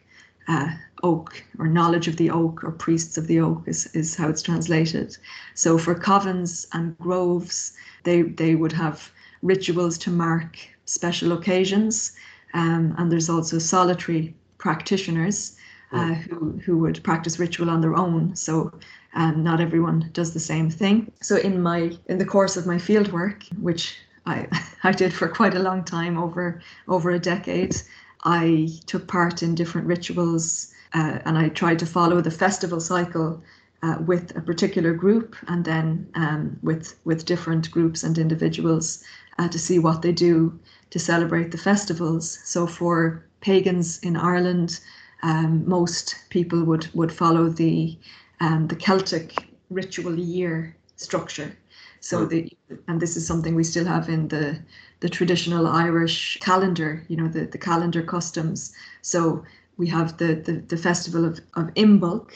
Uh, 0.48 0.70
oak 1.04 1.44
or 1.60 1.68
knowledge 1.68 2.08
of 2.08 2.16
the 2.16 2.30
oak 2.30 2.64
or 2.64 2.72
priests 2.72 3.18
of 3.18 3.28
the 3.28 3.38
oak 3.38 3.62
is, 3.68 3.88
is 3.88 4.16
how 4.16 4.30
it's 4.30 4.42
translated. 4.42 5.18
So 5.54 5.78
for 5.78 5.96
covens 5.96 6.66
and 6.72 6.98
groves, 6.98 7.74
they 8.04 8.22
they 8.22 8.56
would 8.56 8.72
have 8.72 9.12
rituals 9.42 9.98
to 10.00 10.12
mark 10.12 10.58
special 10.86 11.32
occasions. 11.32 12.14
Um, 12.54 12.96
and 12.98 13.12
there's 13.12 13.30
also 13.30 13.60
solitary 13.60 14.36
practitioners 14.58 15.56
uh, 15.92 16.14
who, 16.14 16.60
who 16.66 16.78
would 16.80 17.04
practice 17.04 17.38
ritual 17.40 17.70
on 17.70 17.82
their 17.82 17.96
own. 17.96 18.36
So 18.36 18.72
and 19.14 19.44
not 19.44 19.62
everyone 19.62 20.10
does 20.14 20.34
the 20.34 20.40
same 20.40 20.70
thing. 20.70 21.12
So 21.22 21.38
in 21.38 21.62
my 21.62 21.92
in 22.08 22.18
the 22.18 22.26
course 22.26 22.58
of 22.58 22.66
my 22.66 22.78
field 22.78 23.12
work, 23.12 23.44
which 23.60 23.96
I, 24.26 24.48
I 24.84 24.92
did 24.92 25.14
for 25.14 25.28
quite 25.28 25.54
a 25.54 25.60
long 25.60 25.84
time 25.84 26.18
over 26.18 26.62
over 26.88 27.12
a 27.12 27.20
decade, 27.20 27.76
I 28.24 28.70
took 28.86 29.08
part 29.08 29.44
in 29.44 29.56
different 29.56 29.88
rituals 29.88 30.74
uh, 30.94 31.20
and 31.26 31.38
I 31.38 31.50
tried 31.50 31.80
to 31.80 31.86
follow 31.86 32.22
the 32.22 32.32
festival 32.32 32.80
cycle 32.80 33.42
uh, 33.84 33.98
with 34.06 34.36
a 34.38 34.42
particular 34.42 34.94
group 34.94 35.36
and 35.48 35.66
then 35.66 36.08
um, 36.16 36.58
with 36.64 36.98
with 37.04 37.26
different 37.26 37.70
groups 37.70 38.04
and 38.04 38.18
individuals 38.18 39.04
uh, 39.38 39.48
to 39.50 39.60
see 39.60 39.80
what 39.80 40.02
they 40.02 40.12
do 40.12 40.60
to 40.90 41.00
celebrate 41.00 41.52
the 41.52 41.58
festivals. 41.58 42.40
So 42.44 42.68
for 42.68 43.26
pagans 43.42 44.00
in 44.00 44.16
Ireland, 44.16 44.80
um, 45.24 45.68
most 45.68 46.16
people 46.30 46.64
would 46.66 46.88
would 46.94 47.12
follow 47.12 47.50
the 47.50 47.98
um, 48.40 48.68
the 48.68 48.76
Celtic 48.76 49.48
ritual 49.70 50.18
year 50.20 50.76
structure. 50.98 51.58
So 52.00 52.26
the 52.26 52.52
and 52.88 53.02
this 53.02 53.16
is 53.16 53.26
something 53.26 53.56
we 53.56 53.64
still 53.64 53.86
have 53.86 54.10
in 54.10 54.28
the 54.28 54.60
the 55.00 55.10
traditional 55.10 55.68
Irish 55.68 56.38
calendar. 56.40 57.04
You 57.08 57.18
know 57.18 57.28
the 57.28 57.46
the 57.46 57.58
calendar 57.58 58.04
customs. 58.04 58.74
So 59.02 59.44
we 59.78 59.88
have 59.88 60.18
the 60.18 60.36
the, 60.36 60.54
the 60.68 60.78
festival 60.78 61.26
of 61.26 61.40
of 61.56 61.74
Imbolc. 61.76 62.32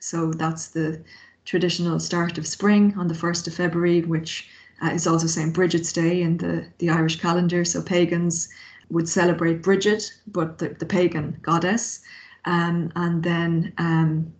So 0.00 0.32
that's 0.32 0.68
the 0.68 1.02
traditional 1.44 2.00
start 2.00 2.38
of 2.38 2.46
spring 2.46 2.94
on 2.96 3.08
the 3.08 3.14
first 3.14 3.46
of 3.46 3.54
February, 3.54 4.00
which 4.02 4.48
uh, 4.82 4.88
is 4.88 5.06
also 5.06 5.26
St. 5.26 5.52
Bridget's 5.54 5.92
Day 5.92 6.22
in 6.22 6.36
the, 6.38 6.66
the 6.78 6.90
Irish 6.90 7.20
calendar. 7.20 7.64
So 7.64 7.82
pagans 7.82 8.48
would 8.90 9.08
celebrate 9.08 9.62
Bridget, 9.62 10.12
but 10.26 10.58
the, 10.58 10.70
the 10.70 10.86
pagan 10.86 11.38
goddess. 11.42 12.00
Um, 12.44 12.90
and 12.96 13.22
then 13.22 13.72
um, 13.78 14.32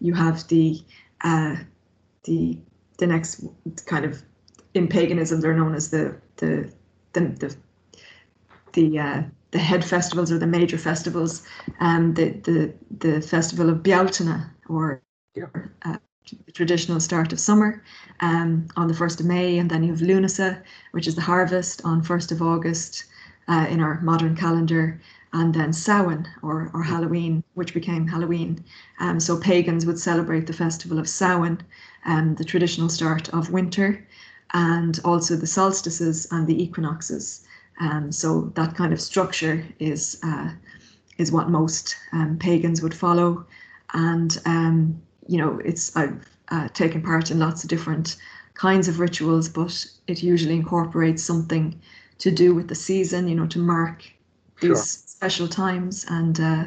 you 0.00 0.14
have 0.14 0.46
the 0.48 0.80
uh, 1.22 1.56
the 2.24 2.58
the 2.98 3.06
next 3.06 3.44
kind 3.86 4.04
of 4.04 4.22
in 4.74 4.86
paganism 4.88 5.40
they're 5.40 5.56
known 5.56 5.74
as 5.74 5.90
the 5.90 6.16
the 6.36 6.72
the 7.12 7.20
the, 7.20 7.56
the 8.72 8.98
uh, 8.98 9.22
the 9.50 9.58
head 9.58 9.84
festivals 9.84 10.30
or 10.30 10.38
the 10.38 10.46
major 10.46 10.78
festivals, 10.78 11.46
um, 11.80 12.14
the 12.14 12.30
the 12.30 12.74
the 12.98 13.20
festival 13.20 13.70
of 13.70 13.82
Bealtaine 13.82 14.44
or 14.68 15.02
uh, 15.82 15.96
traditional 16.52 17.00
start 17.00 17.32
of 17.32 17.40
summer 17.40 17.82
um, 18.20 18.66
on 18.76 18.88
the 18.88 18.94
1st 18.94 19.20
of 19.20 19.26
May, 19.26 19.58
and 19.58 19.70
then 19.70 19.82
you 19.82 19.90
have 19.90 20.00
Lughnasa, 20.00 20.62
which 20.92 21.06
is 21.06 21.14
the 21.14 21.20
harvest 21.20 21.82
on 21.84 22.02
1st 22.02 22.32
of 22.32 22.42
August 22.42 23.04
uh, 23.48 23.66
in 23.70 23.80
our 23.80 24.00
modern 24.00 24.36
calendar, 24.36 25.00
and 25.32 25.54
then 25.54 25.72
Samhain 25.72 26.26
or, 26.42 26.70
or 26.72 26.82
Halloween, 26.82 27.42
which 27.54 27.74
became 27.74 28.06
Halloween. 28.06 28.64
Um, 29.00 29.20
so 29.20 29.38
pagans 29.38 29.84
would 29.86 29.98
celebrate 29.98 30.46
the 30.46 30.52
festival 30.52 30.98
of 30.98 31.08
Samhain, 31.08 31.60
um, 32.06 32.34
the 32.36 32.44
traditional 32.44 32.88
start 32.88 33.28
of 33.30 33.50
winter, 33.50 34.06
and 34.54 34.98
also 35.04 35.36
the 35.36 35.46
solstices 35.46 36.26
and 36.30 36.46
the 36.46 36.62
equinoxes. 36.62 37.46
Um, 37.80 38.10
so 38.10 38.52
that 38.54 38.74
kind 38.74 38.92
of 38.92 39.00
structure 39.00 39.64
is 39.78 40.18
uh, 40.22 40.50
is 41.18 41.32
what 41.32 41.50
most 41.50 41.96
um, 42.12 42.38
pagans 42.38 42.80
would 42.80 42.94
follow, 42.94 43.44
and 43.92 44.40
um, 44.46 45.00
you 45.28 45.38
know, 45.38 45.60
it's 45.64 45.96
I've 45.96 46.28
uh, 46.50 46.68
taken 46.70 47.02
part 47.02 47.30
in 47.30 47.38
lots 47.38 47.64
of 47.64 47.70
different 47.70 48.16
kinds 48.54 48.88
of 48.88 49.00
rituals, 49.00 49.48
but 49.48 49.86
it 50.08 50.22
usually 50.22 50.56
incorporates 50.56 51.22
something 51.22 51.80
to 52.18 52.30
do 52.32 52.54
with 52.54 52.68
the 52.68 52.74
season, 52.74 53.28
you 53.28 53.36
know, 53.36 53.46
to 53.48 53.58
mark 53.60 54.04
these 54.60 54.82
Sure. 54.82 54.84
special 54.84 55.48
times 55.48 56.06
and 56.10 56.40
uh, 56.40 56.64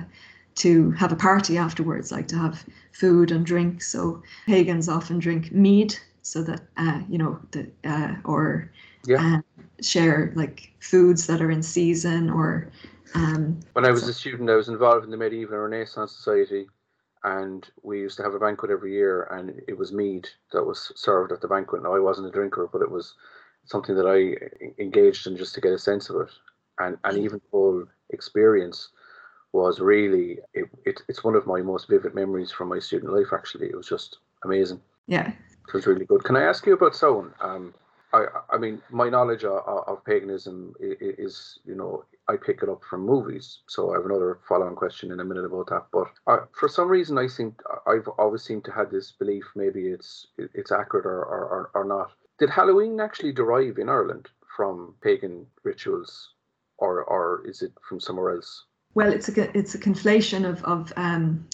to 0.56 0.92
have 0.92 1.12
a 1.12 1.18
party 1.18 1.58
afterwards, 1.58 2.12
like 2.12 2.28
to 2.30 2.38
have 2.38 2.66
food 2.94 3.32
and 3.32 3.46
drink. 3.46 3.82
So 3.84 4.24
pagans 4.48 4.90
often 4.90 5.20
drink 5.20 5.52
mead, 5.52 5.96
so 6.22 6.44
that 6.44 6.62
uh, 6.78 7.02
you 7.10 7.18
know, 7.18 7.40
the 7.52 7.68
uh, 7.86 8.16
or 8.26 8.72
Yeah. 9.06 9.18
um, 9.18 9.44
share 9.82 10.32
like 10.36 10.72
foods 10.80 11.28
that 11.28 11.42
are 11.42 11.52
in 11.52 11.64
season 11.64 12.30
or 12.30 12.70
um, 13.16 13.60
When 13.74 13.86
I 13.86 13.92
was 13.92 14.08
a 14.08 14.14
student, 14.14 14.50
I 14.50 14.56
was 14.56 14.70
involved 14.70 15.06
in 15.06 15.12
the 15.12 15.18
Medieval 15.18 15.58
Renaissance 15.58 16.14
Society, 16.16 16.70
and 17.24 17.70
we 17.84 18.00
used 18.00 18.18
to 18.18 18.24
have 18.24 18.34
a 18.34 18.40
banquet 18.40 18.72
every 18.72 18.94
year, 18.94 19.24
and 19.32 19.62
it 19.68 19.78
was 19.78 19.92
mead 19.92 20.28
that 20.52 20.64
was 20.64 20.92
served 20.96 21.32
at 21.32 21.42
the 21.42 21.48
banquet. 21.48 21.84
Now, 21.84 21.96
I 21.96 22.00
wasn't 22.00 22.28
a 22.28 22.32
drinker, 22.32 22.68
but 22.72 22.82
it 22.82 22.90
was 22.92 23.16
something 23.66 23.96
that 23.96 24.08
I 24.08 24.82
engaged 24.82 25.28
in 25.28 25.38
just 25.38 25.54
to 25.56 25.62
get 25.62 25.74
a 25.74 25.80
sense 25.80 26.10
of 26.10 26.22
it, 26.22 26.30
and 26.80 26.98
and 27.04 27.18
even 27.18 27.40
the 27.40 27.52
whole 27.52 27.86
experience 28.10 28.90
was 29.54 29.80
really 29.80 30.40
it, 30.54 30.70
it, 30.86 31.02
it's 31.08 31.24
one 31.24 31.36
of 31.36 31.46
my 31.46 31.62
most 31.62 31.90
vivid 31.90 32.16
memories 32.16 32.52
from 32.52 32.70
my 32.70 32.80
student 32.80 33.14
life. 33.14 33.34
Actually, 33.34 33.68
it 33.68 33.76
was 33.76 33.88
just 33.88 34.18
amazing. 34.44 34.82
yeah, 35.08 35.32
It 35.68 35.74
was 35.74 35.88
really 35.88 36.06
good. 36.06 36.24
Can 36.24 36.36
I 36.38 36.44
ask 36.44 36.66
you 36.66 36.74
about 36.74 36.96
Samhain? 36.96 37.34
Um, 37.42 37.74
I, 38.14 38.26
I 38.50 38.58
mean, 38.58 38.82
my 38.90 39.10
knowledge 39.10 39.44
of, 39.44 39.64
of 39.66 40.04
paganism 40.06 40.74
i- 40.82 40.86
i- 40.86 41.16
is, 41.18 41.60
you 41.66 41.76
know, 41.76 42.04
I 42.28 42.36
pick 42.38 42.62
it 42.64 42.70
up 42.70 42.84
from 42.90 43.02
movies. 43.06 43.60
So 43.68 43.92
I 43.92 43.98
have 43.98 44.06
another 44.06 44.40
follow-on 44.48 44.76
question 44.76 45.12
in 45.12 45.20
a 45.20 45.24
minute 45.24 45.46
about 45.46 45.68
that. 45.68 45.86
But 45.92 46.08
uh, 46.28 46.46
for 46.58 46.68
some 46.68 46.88
reason, 46.88 47.18
I 47.18 47.28
seem 47.28 47.56
I've 47.88 48.08
always 48.20 48.42
seemed 48.44 48.66
to 48.66 48.72
have 48.72 48.92
this 48.92 49.12
belief. 49.12 49.46
Maybe 49.56 49.88
it's 49.88 50.28
it's 50.38 50.72
accurate 50.72 51.06
or, 51.06 51.24
or, 51.24 51.44
or, 51.56 51.72
or 51.74 51.84
not. 51.86 52.12
Did 52.40 52.50
Halloween 52.50 53.00
actually 53.00 53.32
derive 53.34 53.78
in 53.78 53.90
Ireland 53.90 54.30
from 54.56 54.96
pagan 55.02 55.46
rituals, 55.64 56.34
or 56.78 57.04
or 57.04 57.44
is 57.48 57.62
it 57.62 57.74
from 57.88 58.00
somewhere 58.00 58.36
else? 58.36 58.66
Well, 58.94 59.12
it's 59.12 59.30
a 59.30 59.58
it's 59.58 59.76
a 59.76 59.80
conflation 59.80 60.48
of 60.50 60.64
of 60.64 60.92
um, 60.98 61.48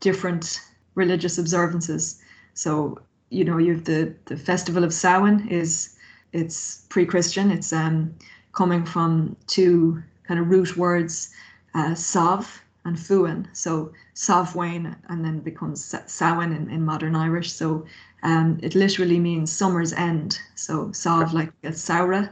different 0.00 0.60
religious 0.94 1.38
observances. 1.38 2.20
So 2.54 2.98
you 3.30 3.44
know, 3.44 3.58
you 3.58 3.74
have 3.74 3.84
the 3.84 4.14
the 4.26 4.36
festival 4.36 4.84
of 4.84 4.92
Samhain 4.92 5.48
is 5.48 5.96
it's 6.32 6.86
pre-Christian. 6.88 7.50
It's 7.50 7.72
um, 7.72 8.14
coming 8.52 8.84
from 8.84 9.36
two 9.46 10.02
kind 10.26 10.40
of 10.40 10.48
root 10.48 10.76
words, 10.76 11.30
uh, 11.74 11.94
Sav 11.94 12.62
and 12.84 12.98
fuin. 12.98 13.48
So 13.52 13.92
Savwain 14.14 14.96
and 15.08 15.24
then 15.24 15.40
becomes 15.40 15.94
Samhain 16.06 16.52
in, 16.52 16.70
in 16.70 16.84
modern 16.84 17.14
Irish. 17.14 17.52
So 17.52 17.86
um, 18.22 18.58
it 18.62 18.74
literally 18.74 19.20
means 19.20 19.52
summer's 19.52 19.92
end. 19.92 20.40
So 20.54 20.90
Sav 20.92 21.32
like 21.32 21.52
a 21.64 21.68
Saura. 21.68 22.30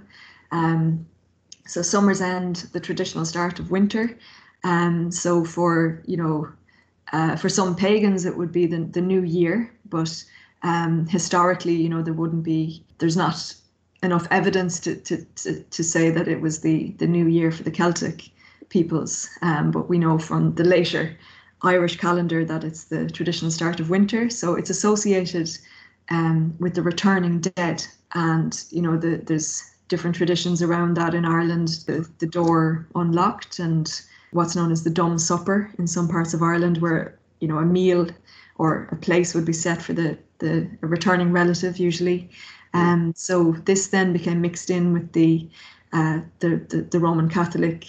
Um, 0.50 1.06
so 1.66 1.82
summer's 1.82 2.20
end, 2.20 2.68
the 2.72 2.80
traditional 2.80 3.24
start 3.24 3.58
of 3.58 3.70
winter. 3.70 4.18
Um, 4.64 5.10
so 5.10 5.44
for 5.44 6.02
you 6.06 6.16
know, 6.16 6.48
uh, 7.12 7.36
for 7.36 7.48
some 7.48 7.76
pagans 7.76 8.24
it 8.24 8.36
would 8.36 8.52
be 8.52 8.66
the, 8.66 8.78
the 8.78 9.00
new 9.00 9.22
year, 9.22 9.72
but 9.88 10.24
um, 10.62 11.06
historically, 11.06 11.74
you 11.74 11.88
know, 11.88 12.02
there 12.02 12.14
wouldn't 12.14 12.42
be 12.42 12.82
there's 12.98 13.16
not 13.16 13.54
enough 14.06 14.26
evidence 14.30 14.80
to, 14.80 14.96
to, 14.96 15.24
to, 15.34 15.62
to 15.62 15.82
say 15.84 16.10
that 16.10 16.28
it 16.28 16.40
was 16.40 16.60
the, 16.60 16.94
the 16.98 17.06
new 17.06 17.26
year 17.26 17.50
for 17.52 17.64
the 17.64 17.70
Celtic 17.70 18.30
peoples. 18.68 19.28
Um, 19.42 19.70
but 19.70 19.88
we 19.88 19.98
know 19.98 20.18
from 20.18 20.54
the 20.54 20.64
later 20.64 21.16
Irish 21.62 21.96
calendar 21.98 22.44
that 22.44 22.64
it's 22.64 22.84
the 22.84 23.10
traditional 23.10 23.50
start 23.50 23.80
of 23.80 23.90
winter. 23.90 24.30
So 24.30 24.54
it's 24.54 24.70
associated 24.70 25.48
um, 26.10 26.54
with 26.58 26.74
the 26.74 26.82
returning 26.82 27.40
dead. 27.40 27.86
And, 28.14 28.64
you 28.70 28.82
know, 28.82 28.96
the, 28.96 29.22
there's 29.26 29.62
different 29.88 30.16
traditions 30.16 30.62
around 30.62 30.96
that 30.96 31.14
in 31.14 31.24
Ireland. 31.24 31.68
The, 31.86 32.08
the 32.18 32.26
door 32.26 32.86
unlocked 32.94 33.58
and 33.58 33.86
what's 34.32 34.56
known 34.56 34.72
as 34.72 34.82
the 34.82 34.90
dumb 34.90 35.18
supper 35.18 35.70
in 35.78 35.86
some 35.86 36.08
parts 36.08 36.34
of 36.34 36.42
Ireland 36.42 36.78
where, 36.78 37.18
you 37.40 37.48
know, 37.48 37.58
a 37.58 37.64
meal 37.64 38.08
or 38.58 38.88
a 38.92 38.96
place 38.96 39.34
would 39.34 39.44
be 39.44 39.52
set 39.52 39.82
for 39.82 39.92
the, 39.92 40.16
the 40.38 40.68
returning 40.80 41.32
relative 41.32 41.78
usually. 41.78 42.28
Um, 42.76 43.12
so 43.16 43.52
this 43.64 43.88
then 43.88 44.12
became 44.12 44.40
mixed 44.40 44.70
in 44.70 44.92
with 44.92 45.12
the 45.12 45.48
uh, 45.92 46.20
the, 46.40 46.56
the, 46.68 46.82
the 46.82 47.00
Roman 47.00 47.28
Catholic 47.28 47.86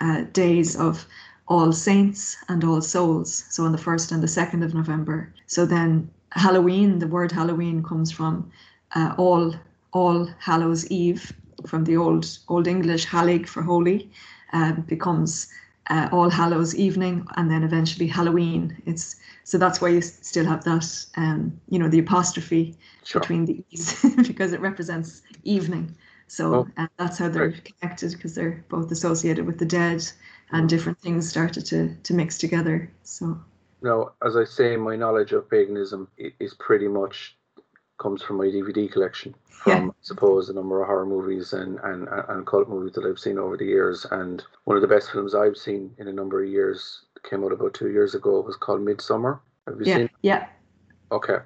uh, 0.00 0.22
days 0.32 0.76
of 0.76 1.06
All 1.48 1.72
Saints 1.72 2.36
and 2.48 2.62
All 2.62 2.80
Souls, 2.80 3.44
so 3.50 3.64
on 3.64 3.72
the 3.72 3.78
1st 3.78 4.12
and 4.12 4.22
the 4.22 4.26
2nd 4.26 4.64
of 4.64 4.74
November. 4.74 5.32
So 5.46 5.66
then 5.66 6.10
Halloween, 6.30 6.98
the 6.98 7.08
word 7.08 7.32
Halloween 7.32 7.82
comes 7.82 8.12
from 8.12 8.50
uh, 8.94 9.14
All 9.18 9.54
All 9.92 10.28
Hallows 10.38 10.86
Eve, 10.90 11.32
from 11.66 11.84
the 11.84 11.96
old 11.96 12.38
Old 12.48 12.68
English 12.68 13.06
Hallig 13.06 13.48
for 13.48 13.62
holy, 13.62 14.10
um, 14.52 14.82
becomes 14.82 15.48
uh, 15.90 16.08
All 16.12 16.30
Hallows 16.30 16.74
Evening, 16.74 17.26
and 17.36 17.50
then 17.50 17.62
eventually 17.64 18.06
Halloween. 18.06 18.80
It's 18.86 19.16
so 19.44 19.58
that's 19.58 19.80
why 19.80 19.88
you 19.88 20.02
still 20.02 20.44
have 20.46 20.64
that, 20.64 21.06
um, 21.16 21.58
you 21.70 21.78
know, 21.78 21.88
the 21.88 22.00
apostrophe 22.00 22.76
Sure. 23.04 23.20
between 23.20 23.46
the 23.46 23.64
e's 23.70 24.02
because 24.26 24.52
it 24.52 24.60
represents 24.60 25.22
evening. 25.44 25.96
So 26.26 26.54
Oh. 26.54 26.68
uh, 26.76 26.88
that's 26.98 27.18
how 27.18 27.28
they're 27.30 27.50
Right. 27.50 27.64
connected 27.80 28.12
because 28.12 28.34
they're 28.34 28.64
both 28.68 28.90
associated 28.92 29.46
with 29.46 29.58
the 29.58 29.64
dead, 29.66 30.04
and 30.50 30.68
different 30.68 30.98
things 31.00 31.28
started 31.28 31.64
to 31.66 31.94
to 32.02 32.14
mix 32.14 32.38
together. 32.38 32.90
So 33.02 33.38
Now, 33.82 34.12
as 34.24 34.36
I 34.36 34.44
say, 34.44 34.76
my 34.76 34.96
knowledge 34.96 35.32
of 35.32 35.48
paganism 35.48 36.08
is 36.18 36.54
pretty 36.54 36.88
much 36.88 37.37
comes 37.98 38.22
from 38.22 38.36
my 38.38 38.46
DVD 38.46 38.90
collection. 38.90 39.34
From, 39.48 39.72
Yeah. 39.72 39.88
I 39.88 39.90
suppose, 40.02 40.48
a 40.48 40.54
number 40.54 40.80
of 40.80 40.86
horror 40.86 41.06
movies 41.06 41.52
and, 41.52 41.78
and, 41.82 42.08
and 42.28 42.46
cult 42.46 42.68
movies 42.68 42.92
that 42.94 43.04
I've 43.04 43.18
seen 43.18 43.38
over 43.38 43.56
the 43.56 43.64
years. 43.66 44.06
And 44.10 44.42
one 44.64 44.76
of 44.76 44.82
the 44.82 44.88
best 44.88 45.10
films 45.10 45.34
I've 45.34 45.56
seen 45.56 45.94
in 45.98 46.08
a 46.08 46.12
number 46.12 46.42
of 46.42 46.48
years 46.48 47.04
came 47.28 47.44
out 47.44 47.52
about 47.52 47.74
two 47.74 47.90
years 47.90 48.14
ago. 48.14 48.38
It 48.38 48.46
was 48.46 48.56
called 48.56 48.80
Midsommar. 48.80 49.40
Have 49.66 49.80
you 49.80 49.86
yeah, 49.86 49.96
seen? 49.96 50.10
yeah, 50.22 50.46
Okay. 51.12 51.38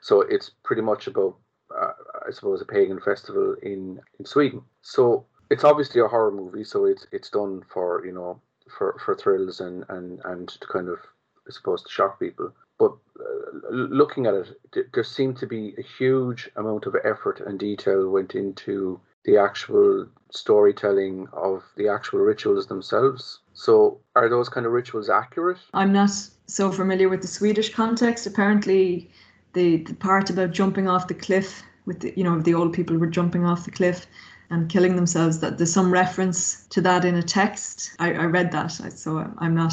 So 0.00 0.22
it's 0.22 0.50
pretty 0.64 0.82
much 0.82 1.06
about, 1.06 1.36
uh, 1.76 1.92
I 2.26 2.30
suppose, 2.30 2.60
a 2.62 2.64
pagan 2.64 3.00
festival 3.00 3.56
in 3.62 4.00
in 4.18 4.24
Sweden. 4.24 4.62
So 4.82 5.26
it's 5.50 5.64
obviously 5.64 6.00
a 6.00 6.08
horror 6.08 6.30
movie, 6.30 6.64
so 6.64 6.84
it's 6.86 7.06
it's 7.12 7.30
done 7.30 7.62
for 7.72 8.04
you 8.06 8.12
know 8.12 8.40
for 8.76 8.96
for 9.04 9.14
thrills 9.14 9.60
and 9.60 9.84
and 9.88 10.20
and 10.24 10.48
to 10.48 10.66
kind 10.68 10.88
of 10.88 10.98
I 11.46 11.50
suppose 11.50 11.82
to 11.82 11.90
shock 11.90 12.18
people. 12.20 12.52
But 12.78 12.92
uh, 13.18 13.70
looking 13.70 14.26
at 14.26 14.34
it, 14.34 14.92
there 14.92 15.04
seemed 15.04 15.36
to 15.38 15.46
be 15.46 15.74
a 15.78 15.82
huge 15.82 16.50
amount 16.56 16.86
of 16.86 16.96
effort 17.04 17.40
and 17.40 17.58
detail 17.58 18.08
went 18.08 18.34
into 18.34 19.00
the 19.24 19.36
actual 19.36 20.06
storytelling 20.30 21.28
of 21.32 21.64
the 21.76 21.88
actual 21.88 22.20
rituals 22.20 22.66
themselves. 22.66 23.40
So, 23.54 23.98
are 24.14 24.28
those 24.28 24.48
kind 24.48 24.64
of 24.66 24.72
rituals 24.72 25.10
accurate? 25.10 25.58
I'm 25.74 25.92
not 25.92 26.10
so 26.46 26.70
familiar 26.70 27.08
with 27.08 27.22
the 27.22 27.28
Swedish 27.28 27.74
context. 27.74 28.26
Apparently, 28.26 29.10
the, 29.54 29.78
the 29.78 29.94
part 29.94 30.30
about 30.30 30.52
jumping 30.52 30.88
off 30.88 31.08
the 31.08 31.14
cliff 31.14 31.62
with 31.88 32.00
the, 32.00 32.12
you 32.16 32.22
know 32.22 32.40
the 32.40 32.54
old 32.54 32.72
people 32.72 32.96
were 32.96 33.06
jumping 33.06 33.44
off 33.44 33.64
the 33.64 33.70
cliff 33.70 34.06
and 34.50 34.68
killing 34.68 34.94
themselves 34.94 35.40
that 35.40 35.58
there's 35.58 35.72
some 35.72 35.90
reference 35.90 36.66
to 36.68 36.80
that 36.80 37.04
in 37.04 37.16
a 37.16 37.22
text 37.22 37.90
i, 37.98 38.12
I 38.12 38.24
read 38.24 38.52
that 38.52 38.68
so 38.68 39.32
i'm 39.38 39.54
not 39.54 39.72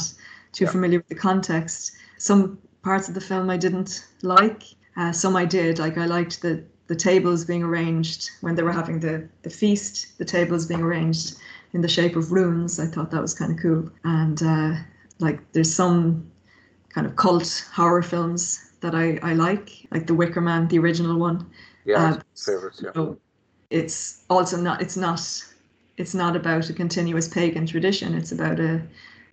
too 0.54 0.64
yeah. 0.64 0.72
familiar 0.72 1.00
with 1.00 1.10
the 1.10 1.16
context 1.16 1.92
some 2.18 2.58
parts 2.86 3.10
of 3.10 3.16
the 3.16 3.22
film 3.30 3.50
i 3.50 3.58
didn't 3.58 4.06
like 4.22 4.64
uh, 4.98 5.12
some 5.12 5.36
i 5.36 5.44
did. 5.44 5.80
Like 5.80 5.98
i 5.98 6.06
liked 6.06 6.42
the 6.42 6.64
the 6.88 6.96
tables 6.96 7.44
being 7.44 7.64
arranged 7.64 8.30
when 8.42 8.56
they 8.56 8.64
were 8.64 8.72
having 8.82 9.00
the 9.00 9.28
the 9.42 9.50
feast 9.50 10.18
the 10.20 10.26
tables 10.38 10.68
being 10.68 10.82
arranged 10.82 11.36
in 11.74 11.82
the 11.82 11.90
shape 11.98 12.16
of 12.16 12.32
runes 12.32 12.80
i 12.80 12.86
thought 12.86 13.12
that 13.12 13.22
was 13.22 13.34
kind 13.34 13.52
of 13.52 13.58
cool. 13.60 13.90
And 14.04 14.42
uh, 14.42 14.72
like 15.20 15.40
there's 15.52 15.74
some 15.74 16.32
kind 16.90 17.08
of 17.08 17.16
cult 17.16 17.68
horror 17.74 18.04
films 18.04 18.72
that 18.82 18.94
I, 18.96 19.20
I 19.24 19.34
like 19.34 19.68
like 19.92 20.06
the 20.08 20.14
wicker 20.14 20.42
man 20.42 20.68
the 20.68 20.80
original 20.80 21.18
one. 21.18 21.38
Yeah 21.86 22.04
uh, 22.04 22.20
favorites 22.36 22.82
yeah. 22.84 22.92
so 22.94 23.18
it's 23.72 24.24
also 24.30 24.58
not 24.58 24.82
it's 24.82 24.96
not 24.96 25.22
it's 25.98 26.14
not 26.14 26.36
about 26.36 26.70
a 26.70 26.74
continuous 26.74 27.28
pagan 27.28 27.66
tradition. 27.66 28.14
It's 28.14 28.32
about 28.32 28.60
a 28.60 28.82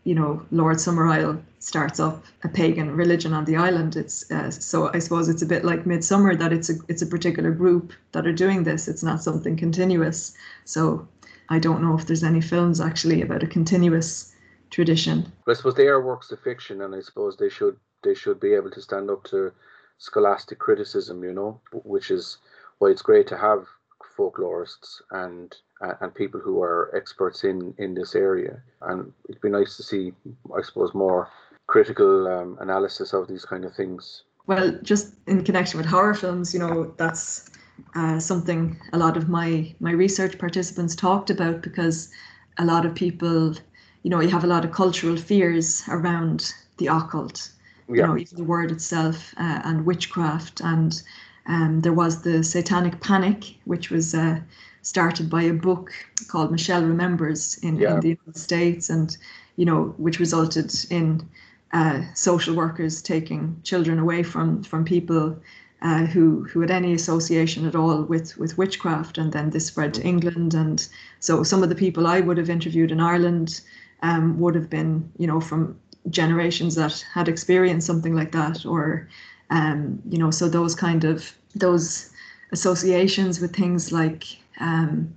you 0.04 0.14
know 0.14 0.44
lord 0.50 0.76
summerisle 0.76 1.40
starts 1.62 2.00
up 2.00 2.24
a 2.42 2.48
pagan 2.48 2.90
religion 2.96 3.32
on 3.32 3.44
the 3.44 3.56
island. 3.56 3.94
It's 3.96 4.30
uh, 4.30 4.50
so 4.50 4.90
i 4.92 4.98
suppose 4.98 5.28
it's 5.28 5.42
a 5.42 5.46
bit 5.46 5.64
like 5.64 5.84
midsommar 5.84 6.36
that 6.38 6.52
it's 6.52 6.70
a 6.70 6.74
it's 6.88 7.02
a 7.02 7.06
particular 7.06 7.52
group 7.52 7.92
that 8.12 8.26
are 8.26 8.32
doing 8.32 8.64
this. 8.64 8.88
It's 8.88 9.02
not 9.02 9.22
something 9.22 9.56
continuous. 9.56 10.34
So 10.64 11.06
i 11.48 11.58
don't 11.58 11.82
know 11.82 11.94
if 11.96 12.06
there's 12.06 12.24
any 12.24 12.40
films 12.40 12.80
actually 12.80 13.22
about 13.22 13.42
a 13.42 13.46
continuous 13.46 14.34
tradition. 14.70 15.30
I 15.46 15.52
suppose 15.52 15.74
they 15.74 15.88
are 15.88 16.00
works 16.00 16.32
of 16.32 16.40
fiction 16.40 16.82
and 16.82 16.94
i 16.94 17.00
suppose 17.00 17.36
they 17.36 17.48
should 17.50 17.76
they 18.02 18.14
should 18.14 18.40
be 18.40 18.54
able 18.54 18.70
to 18.70 18.82
stand 18.82 19.10
up 19.10 19.22
to 19.24 19.52
scholastic 19.98 20.58
criticism 20.58 21.22
you 21.22 21.32
know 21.32 21.60
which 21.72 22.10
is 22.10 22.38
why 22.78 22.88
it's 22.88 23.02
great 23.02 23.28
to 23.28 23.36
have 23.36 23.68
folklorists 24.16 25.00
and 25.10 25.56
and 26.00 26.14
people 26.14 26.40
who 26.40 26.62
are 26.62 26.90
experts 26.94 27.44
in 27.44 27.74
in 27.78 27.94
this 27.94 28.14
area. 28.14 28.62
And 28.82 29.12
it'd 29.28 29.42
be 29.42 29.50
nice 29.50 29.76
to 29.76 29.82
see, 29.82 30.12
I 30.56 30.62
suppose, 30.62 30.94
more 30.94 31.28
critical 31.66 32.28
um, 32.28 32.58
analysis 32.60 33.12
of 33.12 33.28
these 33.28 33.44
kind 33.44 33.64
of 33.64 33.74
things. 33.74 34.24
Well, 34.46 34.78
just 34.82 35.14
in 35.26 35.44
connection 35.44 35.78
with 35.78 35.86
horror 35.86 36.14
films, 36.14 36.52
you 36.52 36.60
know, 36.60 36.92
that's 36.96 37.50
uh, 37.94 38.18
something 38.18 38.78
a 38.92 38.98
lot 38.98 39.16
of 39.16 39.28
my 39.28 39.74
my 39.80 39.92
research 39.92 40.38
participants 40.38 40.94
talked 40.94 41.30
about 41.30 41.62
because 41.62 42.10
a 42.58 42.64
lot 42.64 42.84
of 42.84 42.94
people, 42.94 43.54
you 44.02 44.10
know, 44.10 44.20
you 44.20 44.28
have 44.28 44.44
a 44.44 44.48
lot 44.48 44.64
of 44.64 44.72
cultural 44.72 45.16
fears 45.16 45.82
around 45.88 46.52
the 46.78 46.88
occult. 46.88 47.50
Yeah. 47.88 47.94
You 47.94 48.06
know, 48.06 48.18
even 48.18 48.36
the 48.36 48.44
word 48.44 48.70
itself 48.70 49.34
uh, 49.36 49.60
and 49.64 49.86
witchcraft 49.86 50.60
and 50.60 51.02
um, 51.46 51.80
there 51.80 51.92
was 51.92 52.22
the 52.22 52.44
Satanic 52.44 53.00
Panic, 53.00 53.56
which 53.64 53.90
was 53.90 54.14
uh, 54.14 54.40
started 54.82 55.28
by 55.28 55.42
a 55.42 55.52
book 55.52 55.90
called 56.28 56.52
Michelle 56.52 56.84
Remembers 56.84 57.58
in, 57.58 57.76
yeah. 57.76 57.94
in, 57.94 58.00
the 58.00 58.08
United 58.08 58.36
States, 58.36 58.90
and 58.90 59.16
you 59.56 59.64
know, 59.64 59.94
which 59.96 60.18
resulted 60.18 60.72
in 60.90 61.28
uh, 61.72 62.02
social 62.14 62.54
workers 62.54 63.02
taking 63.02 63.60
children 63.64 63.98
away 63.98 64.22
from 64.22 64.62
from 64.62 64.84
people 64.84 65.36
uh, 65.82 66.06
who 66.06 66.44
who 66.44 66.60
had 66.60 66.70
any 66.70 66.94
association 66.94 67.66
at 67.66 67.74
all 67.74 68.02
with 68.02 68.36
with 68.38 68.56
witchcraft, 68.56 69.18
and 69.18 69.32
then 69.32 69.50
this 69.50 69.66
spread 69.66 69.94
to 69.94 70.02
England, 70.02 70.54
and 70.54 70.88
so 71.18 71.42
some 71.42 71.62
of 71.62 71.68
the 71.68 71.74
people 71.74 72.06
I 72.06 72.20
would 72.20 72.38
have 72.38 72.50
interviewed 72.50 72.92
in 72.92 73.00
Ireland 73.00 73.60
um, 74.02 74.38
would 74.38 74.54
have 74.54 74.70
been, 74.70 75.10
you 75.18 75.26
know, 75.26 75.40
from 75.40 75.78
generations 76.10 76.74
that 76.74 77.04
had 77.12 77.28
experienced 77.28 77.86
something 77.86 78.14
like 78.14 78.32
that, 78.32 78.64
or 78.66 79.08
um, 79.52 80.02
you 80.08 80.18
know, 80.18 80.30
so 80.30 80.48
those 80.48 80.74
kind 80.74 81.04
of 81.04 81.32
those 81.54 82.10
associations 82.52 83.40
with 83.40 83.54
things 83.54 83.92
like 83.92 84.24
um, 84.60 85.14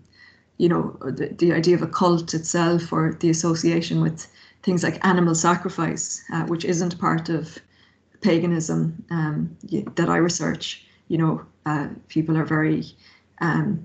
you 0.58 0.70
know 0.70 0.98
the, 1.02 1.34
the 1.38 1.54
idea 1.54 1.76
of 1.76 1.82
a 1.82 1.88
cult 1.88 2.34
itself 2.34 2.92
or 2.92 3.14
the 3.22 3.30
association 3.30 4.02
with 4.02 4.28
things 4.64 4.84
like 4.84 5.06
animal 5.06 5.36
sacrifice 5.36 6.24
uh, 6.34 6.44
which 6.44 6.66
isn't 6.66 7.00
part 7.00 7.30
of 7.30 7.58
paganism 8.22 9.04
um, 9.12 9.56
that 9.96 10.10
i 10.10 10.18
research 10.18 10.86
you 11.10 11.18
know 11.18 11.46
uh, 11.66 11.88
people 12.08 12.38
are 12.38 12.46
very 12.46 12.84
um, 13.42 13.84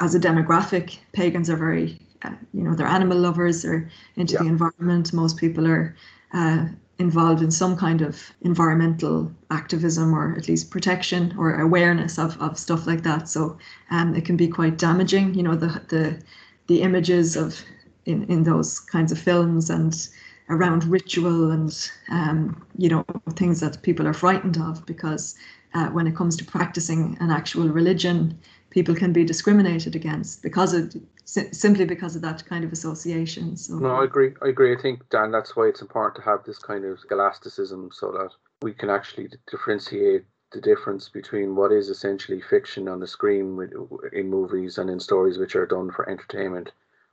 as 0.00 0.14
a 0.14 0.20
demographic 0.20 0.98
pagans 1.12 1.48
are 1.48 1.56
very 1.56 1.98
uh, 2.22 2.36
you 2.52 2.62
know 2.62 2.74
they're 2.74 2.86
animal 2.86 3.18
lovers 3.18 3.64
or 3.64 3.90
into 4.16 4.34
yeah. 4.34 4.40
the 4.40 4.48
environment 4.48 5.12
most 5.12 5.38
people 5.38 5.66
are 5.66 5.96
uh, 6.34 6.66
involved 6.98 7.42
in 7.42 7.50
some 7.50 7.76
kind 7.76 8.02
of 8.02 8.32
environmental 8.42 9.30
activism 9.50 10.14
or 10.14 10.36
at 10.36 10.48
least 10.48 10.70
protection 10.70 11.34
or 11.38 11.60
awareness 11.60 12.18
of, 12.18 12.40
of 12.40 12.58
stuff 12.58 12.86
like 12.86 13.02
that. 13.02 13.28
So 13.28 13.58
um, 13.90 14.14
it 14.14 14.24
can 14.24 14.36
be 14.36 14.48
quite 14.48 14.78
damaging, 14.78 15.34
you 15.34 15.42
know, 15.42 15.56
the 15.56 15.82
the 15.88 16.22
the 16.66 16.82
images 16.82 17.36
of 17.36 17.60
in, 18.06 18.24
in 18.24 18.44
those 18.44 18.80
kinds 18.80 19.12
of 19.12 19.18
films 19.18 19.70
and 19.70 20.08
around 20.50 20.84
ritual 20.84 21.50
and 21.50 21.90
um, 22.10 22.64
you 22.76 22.88
know 22.88 23.04
things 23.34 23.60
that 23.60 23.82
people 23.82 24.06
are 24.06 24.12
frightened 24.12 24.58
of 24.58 24.84
because 24.86 25.34
uh, 25.74 25.88
when 25.88 26.06
it 26.06 26.14
comes 26.14 26.36
to 26.36 26.44
practicing 26.44 27.16
an 27.20 27.30
actual 27.30 27.68
religion, 27.68 28.38
people 28.70 28.94
can 28.94 29.12
be 29.12 29.24
discriminated 29.24 29.96
against 29.96 30.42
because 30.42 30.72
of 30.72 30.94
simply 31.24 31.84
because 31.84 32.16
of 32.16 32.22
that 32.22 32.44
kind 32.44 32.64
of 32.64 32.72
association. 32.72 33.56
So 33.56 33.78
no, 33.78 33.96
I 33.96 34.04
agree. 34.04 34.34
I 34.42 34.48
agree. 34.48 34.74
I 34.76 34.80
think 34.80 35.08
Dan, 35.10 35.30
that's 35.30 35.56
why 35.56 35.64
it's 35.64 35.82
important 35.82 36.16
to 36.16 36.30
have 36.30 36.44
this 36.44 36.58
kind 36.58 36.84
of 36.84 37.00
scholasticism 37.00 37.90
so 37.92 38.12
that 38.12 38.30
we 38.62 38.72
can 38.72 38.90
actually 38.90 39.30
differentiate 39.50 40.24
the 40.52 40.60
difference 40.60 41.08
between 41.08 41.56
what 41.56 41.72
is 41.72 41.88
essentially 41.88 42.40
fiction 42.40 42.88
on 42.88 43.00
the 43.00 43.06
screen 43.06 43.56
with, 43.56 43.72
in 44.12 44.30
movies 44.30 44.78
and 44.78 44.88
in 44.88 45.00
stories 45.00 45.38
which 45.38 45.56
are 45.56 45.66
done 45.66 45.90
for 45.90 46.08
entertainment 46.08 46.70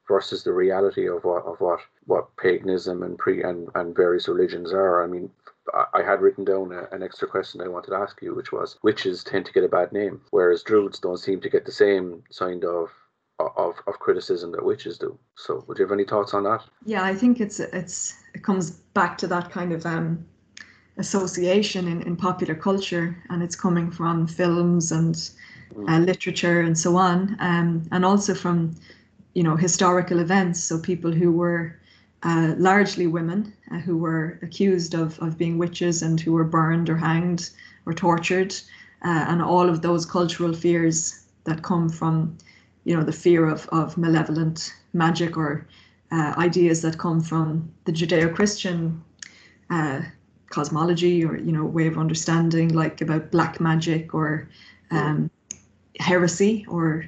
versus 0.08 0.44
the 0.44 0.54
reality 0.54 1.08
of 1.08 1.24
what 1.24 1.44
of 1.46 1.60
what 1.62 1.80
what 2.06 2.36
paganism 2.38 3.04
and 3.04 3.18
pre 3.18 3.42
and, 3.44 3.70
and 3.76 3.96
various 3.96 4.28
religions 4.28 4.74
are. 4.74 5.04
I 5.04 5.08
mean, 5.08 5.32
I 5.94 6.02
had 6.04 6.22
written 6.22 6.44
down 6.44 6.72
a, 6.72 6.88
an 6.94 7.02
extra 7.02 7.28
question 7.28 7.62
I 7.62 7.68
wanted 7.68 7.92
to 7.92 7.98
ask 7.98 8.22
you, 8.22 8.36
which 8.36 8.52
was 8.52 8.78
witches 8.84 9.24
tend 9.24 9.46
to 9.46 9.54
get 9.54 9.64
a 9.64 9.70
bad 9.70 9.92
name, 9.92 10.22
whereas 10.32 10.64
druids 10.64 11.00
don't 11.00 11.18
seem 11.18 11.40
to 11.42 11.50
get 11.50 11.66
the 11.66 11.72
same 11.72 12.24
kind 12.38 12.66
of 12.66 12.90
of, 13.58 13.76
of 13.88 14.00
criticism 14.00 14.52
that 14.52 14.64
witches 14.64 14.98
do. 14.98 15.18
So, 15.36 15.64
would 15.68 15.78
you 15.78 15.86
have 15.86 15.92
any 15.92 16.06
thoughts 16.06 16.34
on 16.34 16.44
that? 16.44 16.64
Yeah, 16.86 17.04
I 17.04 17.16
think 17.16 17.40
it's 17.40 17.60
it's 17.60 18.16
it 18.34 18.44
comes 18.44 18.72
back 18.72 19.18
to 19.20 19.28
that 19.28 19.52
kind 19.52 19.72
of 19.74 19.86
um, 19.86 20.26
association 20.98 21.88
in, 21.88 22.02
in 22.04 22.16
popular 22.16 22.56
culture, 22.56 23.18
and 23.30 23.42
it's 23.44 23.56
coming 23.56 23.92
from 23.92 24.28
films 24.28 24.92
and 24.92 25.16
mm. 25.74 25.90
uh, 25.90 26.00
literature 26.00 26.62
and 26.62 26.78
so 26.78 26.96
on, 26.96 27.36
um, 27.40 27.88
and 27.92 28.06
also 28.06 28.34
from 28.34 28.76
you 29.34 29.44
know 29.44 29.56
historical 29.56 30.20
events. 30.20 30.60
So 30.62 30.80
people 30.80 31.12
who 31.12 31.32
were 31.32 31.80
uh, 32.24 32.54
largely 32.58 33.08
women 33.08 33.54
uh, 33.72 33.80
who 33.80 33.98
were 33.98 34.40
accused 34.42 34.94
of, 34.94 35.20
of 35.20 35.38
being 35.38 35.58
witches 35.58 36.02
and 36.02 36.20
who 36.20 36.34
were 36.34 36.44
burned 36.44 36.90
or 36.90 36.98
hanged 36.98 37.50
or 37.86 37.94
tortured, 37.94 38.54
uh, 39.04 39.26
and 39.28 39.42
all 39.42 39.68
of 39.70 39.82
those 39.82 40.06
cultural 40.06 40.54
fears 40.54 41.26
that 41.46 41.64
come 41.64 41.90
from, 41.90 42.38
you 42.84 42.96
know, 42.96 43.04
the 43.04 43.12
fear 43.12 43.48
of, 43.48 43.68
of 43.72 43.98
malevolent 43.98 44.74
magic 44.94 45.38
or 45.38 45.68
uh, 46.12 46.34
ideas 46.38 46.82
that 46.82 46.98
come 46.98 47.22
from 47.22 47.72
the 47.86 47.92
Judeo-Christian 47.92 49.04
uh, 49.70 50.02
cosmology 50.50 51.24
or 51.24 51.38
you 51.38 51.52
know 51.52 51.64
way 51.64 51.88
of 51.88 51.98
understanding, 51.98 52.70
like 52.70 53.00
about 53.02 53.32
black 53.32 53.60
magic 53.62 54.14
or 54.14 54.50
um, 54.92 55.30
heresy 56.00 56.66
or 56.68 57.06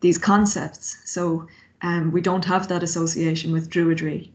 these 0.00 0.18
concepts. 0.18 0.96
So 1.04 1.48
um, 1.82 2.12
we 2.12 2.20
don't 2.20 2.44
have 2.44 2.68
that 2.68 2.82
association 2.82 3.50
with 3.52 3.70
Druidry 3.70 4.30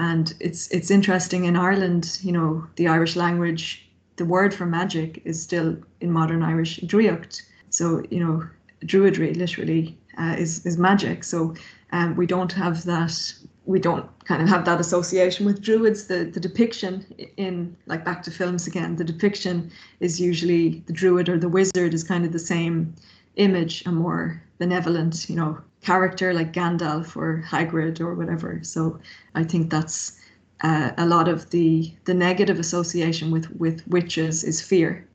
and 0.00 0.34
it's 0.40 0.70
it's 0.70 0.90
interesting 0.90 1.44
in 1.44 1.56
Ireland, 1.56 2.18
you 2.22 2.32
know, 2.32 2.66
the 2.76 2.88
Irish 2.88 3.16
language, 3.16 3.86
the 4.16 4.24
word 4.24 4.54
for 4.54 4.64
magic 4.64 5.20
is 5.26 5.42
still 5.42 5.76
in 6.00 6.10
modern 6.10 6.42
Irish 6.42 6.80
draíocht. 6.80 7.42
So 7.68 8.02
you 8.10 8.20
know, 8.24 8.48
druidry 8.84 9.36
literally 9.36 9.98
uh, 10.18 10.34
is 10.38 10.64
is 10.66 10.78
magic. 10.78 11.24
So 11.24 11.54
um, 11.92 12.16
we 12.16 12.26
don't 12.26 12.52
have 12.52 12.84
that 12.84 13.34
we 13.66 13.78
don't 13.78 14.06
kind 14.24 14.42
of 14.42 14.48
have 14.48 14.64
that 14.64 14.80
association 14.80 15.46
with 15.46 15.62
druids. 15.62 16.06
The 16.06 16.24
the 16.24 16.40
depiction 16.40 17.06
in 17.36 17.76
like 17.86 18.04
back 18.04 18.22
to 18.24 18.30
films 18.30 18.66
again, 18.66 18.96
the 18.96 19.04
depiction 19.04 19.70
is 20.00 20.20
usually 20.20 20.82
the 20.86 20.92
druid 20.92 21.28
or 21.28 21.38
the 21.38 21.48
wizard 21.48 21.94
is 21.94 22.04
kind 22.04 22.24
of 22.24 22.32
the 22.32 22.38
same 22.38 22.94
image, 23.36 23.86
a 23.86 23.92
more 23.92 24.42
benevolent, 24.58 25.28
you 25.30 25.36
know, 25.36 25.58
character 25.82 26.34
like 26.34 26.52
Gandalf 26.52 27.16
or 27.16 27.42
Hagrid 27.46 28.00
or 28.00 28.14
whatever. 28.14 28.60
So 28.62 28.98
I 29.34 29.44
think 29.44 29.70
that's 29.70 30.18
uh, 30.62 30.90
a 30.98 31.06
lot 31.06 31.28
of 31.28 31.50
the 31.50 31.92
the 32.04 32.14
negative 32.14 32.58
association 32.58 33.30
with 33.30 33.50
with 33.52 33.86
witches 33.88 34.44
is 34.44 34.60
fear. 34.60 35.06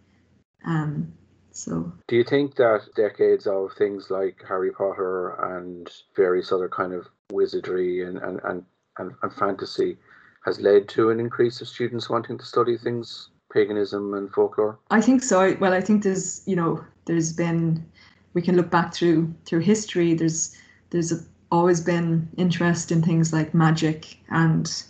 Um, 0.65 1.13
so, 1.55 1.89
do 2.09 2.17
you 2.17 2.25
think 2.25 2.55
that 2.55 2.81
decades 2.97 3.47
of 3.47 3.71
things 3.77 4.09
like 4.09 4.43
Harry 4.45 4.71
Potter 4.71 5.29
and 5.55 5.89
various 6.13 6.51
other 6.51 6.67
kind 6.67 6.91
of 6.91 7.07
wizardry 7.31 8.03
and 8.03 8.17
and 8.17 8.41
and, 8.43 8.65
and, 8.97 9.13
and 9.23 9.33
fantasy 9.33 9.97
has 10.43 10.59
led 10.59 10.89
to 10.89 11.11
an 11.11 11.19
increase 11.21 11.61
of 11.61 11.69
students 11.69 12.09
wanting 12.09 12.37
to 12.37 12.45
study 12.45 12.77
things 12.77 13.29
paganism 13.53 14.15
and 14.15 14.29
folklore? 14.33 14.77
I 14.91 14.99
think 14.99 15.23
so. 15.23 15.55
Well, 15.61 15.73
I 15.73 15.79
think 15.79 16.03
there's 16.03 16.45
you 16.45 16.57
know 16.57 16.83
there's 17.05 17.31
been 17.31 17.85
we 18.33 18.41
can 18.41 18.57
look 18.57 18.69
back 18.69 18.93
through 18.93 19.33
through 19.45 19.59
history. 19.59 20.13
There's 20.13 20.57
there's 20.89 21.13
a, 21.13 21.19
always 21.53 21.79
been 21.79 22.27
interest 22.35 22.91
in 22.91 23.01
things 23.01 23.31
like 23.31 23.53
magic 23.53 24.17
and 24.29 24.83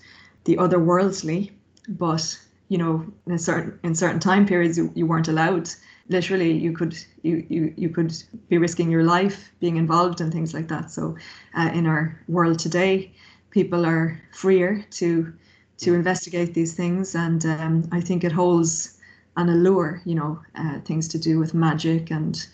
the 0.45 0.57
otherworldly, 0.57 1.51
but 1.89 2.39
you 2.69 2.79
know 2.79 3.05
in 3.27 3.37
certain 3.37 3.79
in 3.83 3.93
certain 3.93 4.19
time 4.19 4.47
periods 4.47 4.79
you, 4.79 4.91
you 4.95 5.05
weren't 5.05 5.27
allowed 5.27 5.69
literally 6.09 6.51
you 6.51 6.71
could 6.71 6.97
you, 7.23 7.45
you 7.49 7.73
you 7.75 7.89
could 7.89 8.13
be 8.49 8.57
risking 8.57 8.91
your 8.91 9.03
life 9.03 9.51
being 9.59 9.77
involved 9.77 10.21
in 10.21 10.31
things 10.31 10.53
like 10.53 10.67
that. 10.67 10.91
So 10.91 11.15
uh, 11.57 11.71
in 11.73 11.87
our 11.87 12.19
world 12.27 12.59
today 12.59 13.11
people 13.49 13.85
are 13.85 14.21
freer 14.31 14.85
to 14.91 15.33
to 15.77 15.93
investigate 15.93 16.53
these 16.53 16.73
things. 16.73 17.15
And 17.15 17.45
um, 17.45 17.89
i 17.91 18.01
think 18.01 18.23
it 18.23 18.31
holds 18.31 18.97
an 19.37 19.49
allure 19.49 20.01
you 20.05 20.15
know 20.15 20.39
uh, 20.55 20.79
things 20.81 21.07
to 21.09 21.17
do 21.17 21.39
with 21.39 21.53
magic 21.53 22.11
and 22.11 22.45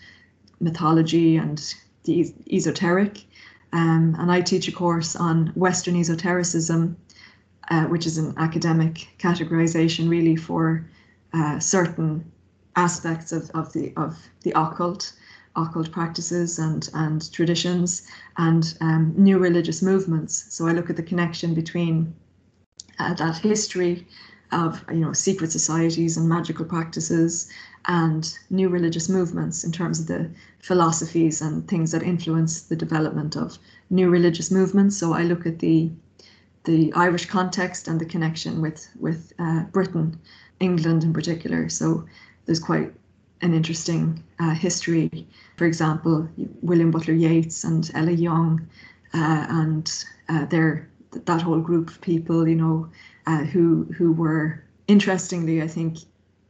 mythology 0.60 1.36
and 1.36 1.74
the 2.04 2.32
esoteric. 2.50 3.24
Um, 3.74 4.16
and 4.18 4.30
i 4.30 4.40
teach 4.42 4.68
a 4.68 4.72
course 4.72 5.16
on 5.16 5.46
western 5.54 5.96
esotericism 5.96 6.96
uh, 7.70 7.84
which 7.84 8.06
is 8.06 8.18
an 8.18 8.34
academic 8.36 9.08
categorization 9.18 10.10
really 10.10 10.36
for 10.36 10.84
uh, 11.32 11.58
certain 11.58 12.30
aspects 12.76 13.32
of, 13.32 13.50
of 13.50 13.72
the 13.72 13.92
of 13.96 14.16
the 14.42 14.52
occult, 14.52 15.12
occult 15.56 15.90
practices 15.92 16.58
and 16.58 16.88
and 16.94 17.32
traditions, 17.32 18.06
and 18.36 18.76
um, 18.80 19.14
new 19.16 19.38
religious 19.38 19.82
movements. 19.82 20.46
So 20.50 20.66
I 20.66 20.72
look 20.72 20.90
at 20.90 20.96
the 20.96 21.02
connection 21.02 21.54
between 21.54 22.14
uh, 22.98 23.14
that 23.14 23.38
history 23.38 24.06
of 24.52 24.84
you 24.90 25.00
know 25.00 25.12
secret 25.12 25.50
societies 25.50 26.16
and 26.16 26.28
magical 26.28 26.64
practices 26.64 27.50
and 27.86 28.38
new 28.50 28.68
religious 28.68 29.08
movements 29.08 29.64
in 29.64 29.72
terms 29.72 29.98
of 29.98 30.06
the 30.06 30.30
philosophies 30.60 31.40
and 31.40 31.66
things 31.66 31.90
that 31.90 32.02
influence 32.02 32.62
the 32.62 32.76
development 32.76 33.36
of 33.36 33.58
new 33.90 34.08
religious 34.08 34.50
movements. 34.50 34.96
So 34.96 35.14
I 35.14 35.22
look 35.22 35.46
at 35.46 35.58
the 35.58 35.90
the 36.64 36.92
Irish 36.92 37.26
context 37.26 37.88
and 37.88 38.00
the 38.00 38.06
connection 38.06 38.60
with 38.60 38.88
with 39.00 39.32
uh, 39.38 39.64
Britain, 39.72 40.18
England 40.60 41.02
in 41.02 41.12
particular. 41.12 41.68
So 41.68 42.04
there's 42.46 42.60
quite 42.60 42.92
an 43.40 43.54
interesting 43.54 44.22
uh, 44.38 44.54
history. 44.54 45.26
For 45.56 45.66
example, 45.66 46.28
William 46.62 46.90
Butler 46.90 47.14
Yeats 47.14 47.64
and 47.64 47.90
Ella 47.94 48.12
Young, 48.12 48.66
uh, 49.14 49.46
and 49.48 50.04
uh, 50.28 50.46
their 50.46 50.88
that 51.12 51.42
whole 51.42 51.60
group 51.60 51.90
of 51.90 52.00
people, 52.00 52.48
you 52.48 52.54
know, 52.54 52.88
uh, 53.26 53.44
who 53.44 53.84
who 53.96 54.12
were 54.12 54.62
interestingly, 54.88 55.62
I 55.62 55.68
think, 55.68 55.98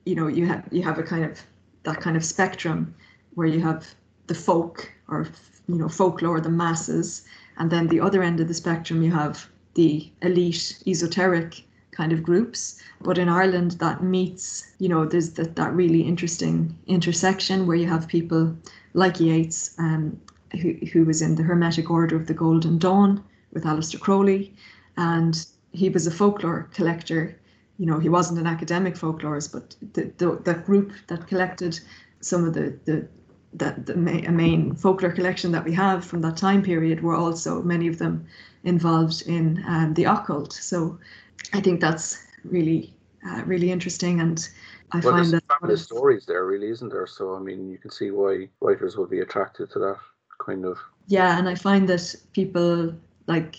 you 0.04 0.14
know, 0.14 0.28
you 0.28 0.46
have 0.46 0.68
you 0.70 0.82
have 0.82 0.98
a 0.98 1.02
kind 1.02 1.24
of 1.24 1.40
that 1.82 2.00
kind 2.00 2.16
of 2.16 2.24
spectrum 2.24 2.94
where 3.34 3.46
you 3.46 3.60
have 3.60 3.94
the 4.26 4.34
folk 4.34 4.90
or 5.08 5.26
you 5.68 5.76
know 5.76 5.88
folklore, 5.88 6.40
the 6.40 6.50
masses, 6.50 7.24
and 7.58 7.70
then 7.70 7.88
the 7.88 8.00
other 8.00 8.22
end 8.22 8.40
of 8.40 8.48
the 8.48 8.54
spectrum 8.54 9.02
you 9.02 9.10
have 9.10 9.48
the 9.74 10.10
elite, 10.20 10.82
esoteric 10.86 11.64
kind 11.92 12.12
of 12.12 12.22
groups. 12.22 12.82
But 13.00 13.18
in 13.18 13.28
Ireland, 13.28 13.72
that 13.72 14.02
meets, 14.02 14.72
you 14.78 14.88
know, 14.88 15.04
there's 15.04 15.30
that, 15.32 15.56
that 15.56 15.72
really 15.74 16.00
interesting 16.00 16.76
intersection 16.86 17.66
where 17.66 17.76
you 17.76 17.86
have 17.86 18.08
people 18.08 18.56
like 18.94 19.20
Yeats, 19.20 19.74
um, 19.78 20.20
who, 20.60 20.72
who 20.92 21.04
was 21.04 21.22
in 21.22 21.36
the 21.36 21.42
Hermetic 21.42 21.90
Order 21.90 22.16
of 22.16 22.26
the 22.26 22.34
Golden 22.34 22.78
Dawn 22.78 23.22
with 23.52 23.64
Aleister 23.64 24.00
Crowley. 24.00 24.52
And 24.96 25.46
he 25.72 25.88
was 25.88 26.06
a 26.06 26.10
folklore 26.10 26.68
collector. 26.74 27.38
You 27.78 27.86
know, 27.86 27.98
he 27.98 28.08
wasn't 28.08 28.40
an 28.40 28.46
academic 28.46 28.94
folklorist, 28.94 29.52
but 29.52 29.76
the, 29.94 30.12
the, 30.18 30.40
that 30.44 30.66
group 30.66 30.92
that 31.08 31.26
collected 31.26 31.78
some 32.20 32.44
of 32.46 32.54
the, 32.54 32.78
the 32.84 33.08
that 33.54 33.84
the 33.84 33.94
main 33.94 34.74
folklore 34.74 35.12
collection 35.12 35.52
that 35.52 35.64
we 35.64 35.74
have 35.74 36.04
from 36.04 36.22
that 36.22 36.38
time 36.38 36.62
period 36.62 37.02
were 37.02 37.14
also 37.14 37.62
many 37.62 37.86
of 37.86 37.98
them 37.98 38.24
involved 38.64 39.22
in 39.26 39.62
um, 39.66 39.92
the 39.92 40.04
occult. 40.04 40.54
So 40.54 40.98
I 41.52 41.60
think 41.60 41.80
that's 41.80 42.26
really 42.44 42.94
uh, 43.26 43.42
really 43.46 43.70
interesting 43.70 44.20
and 44.20 44.48
I 44.92 45.00
well, 45.00 45.14
find 45.14 45.32
that 45.32 45.42
the 45.62 45.76
stories 45.76 46.26
there 46.26 46.44
really 46.44 46.68
isn't 46.68 46.90
there? 46.90 47.06
So 47.06 47.34
I 47.34 47.38
mean 47.38 47.70
you 47.70 47.78
can 47.78 47.90
see 47.90 48.10
why 48.10 48.48
writers 48.60 48.96
would 48.96 49.10
be 49.10 49.20
attracted 49.20 49.70
to 49.70 49.78
that 49.78 49.98
kind 50.44 50.64
of 50.64 50.78
yeah 51.06 51.38
and 51.38 51.48
I 51.48 51.54
find 51.54 51.88
that 51.88 52.14
people 52.32 52.94
like 53.26 53.56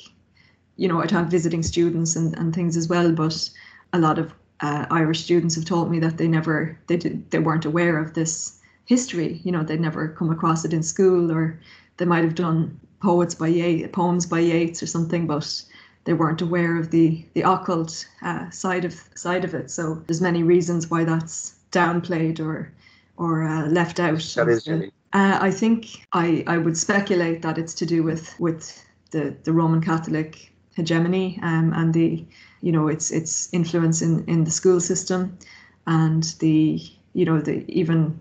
you 0.75 0.87
know 0.87 1.01
I'd 1.01 1.11
have 1.11 1.27
visiting 1.27 1.63
students 1.63 2.15
and, 2.15 2.37
and 2.37 2.53
things 2.53 2.77
as 2.77 2.87
well 2.87 3.11
but 3.11 3.49
a 3.93 3.99
lot 3.99 4.19
of 4.19 4.33
uh, 4.61 4.85
Irish 4.91 5.23
students 5.23 5.55
have 5.55 5.65
told 5.65 5.91
me 5.91 5.99
that 5.99 6.17
they 6.17 6.27
never 6.27 6.77
they 6.87 6.97
did 6.97 7.29
they 7.31 7.39
weren't 7.39 7.65
aware 7.65 7.97
of 7.97 8.13
this 8.13 8.59
history. 8.85 9.41
You 9.43 9.51
know 9.51 9.63
they'd 9.63 9.79
never 9.79 10.09
come 10.09 10.31
across 10.31 10.65
it 10.65 10.73
in 10.73 10.83
school 10.83 11.31
or 11.31 11.59
they 11.97 12.05
might 12.05 12.23
have 12.23 12.35
done 12.35 12.79
poets 13.01 13.35
by 13.35 13.47
Yeats, 13.47 13.89
poems 13.91 14.25
by 14.25 14.39
Yeats 14.39 14.81
or 14.81 14.87
something 14.87 15.27
but 15.27 15.63
they 16.05 16.13
weren't 16.13 16.41
aware 16.41 16.77
of 16.77 16.91
the 16.91 17.25
the 17.33 17.41
occult 17.41 18.05
uh, 18.21 18.49
side 18.49 18.85
of 18.85 18.93
side 19.15 19.45
of 19.45 19.53
it. 19.53 19.71
So 19.71 19.95
there's 20.07 20.21
many 20.21 20.43
reasons 20.43 20.89
why 20.89 21.03
that's 21.03 21.55
downplayed 21.71 22.39
or 22.39 22.71
or 23.17 23.43
uh, 23.43 23.67
left 23.67 23.99
out. 23.99 24.33
That 24.35 24.49
is 24.49 24.63
the, 24.63 24.91
uh, 25.13 25.37
I 25.41 25.51
think 25.51 26.07
I, 26.13 26.43
I 26.47 26.57
would 26.57 26.77
speculate 26.77 27.43
that 27.43 27.57
it's 27.57 27.73
to 27.75 27.85
do 27.85 28.03
with 28.03 28.37
with 28.39 28.83
the, 29.11 29.35
the 29.43 29.53
Roman 29.53 29.81
Catholic 29.81 30.51
hegemony 30.75 31.39
um, 31.43 31.71
and 31.75 31.93
the 31.93 32.25
you 32.61 32.71
know 32.71 32.87
its 32.87 33.11
its 33.11 33.53
influence 33.53 34.01
in, 34.01 34.25
in 34.25 34.43
the 34.43 34.51
school 34.51 34.79
system 34.79 35.37
and 35.85 36.23
the 36.39 36.81
you 37.13 37.25
know 37.25 37.39
the 37.39 37.63
even 37.67 38.19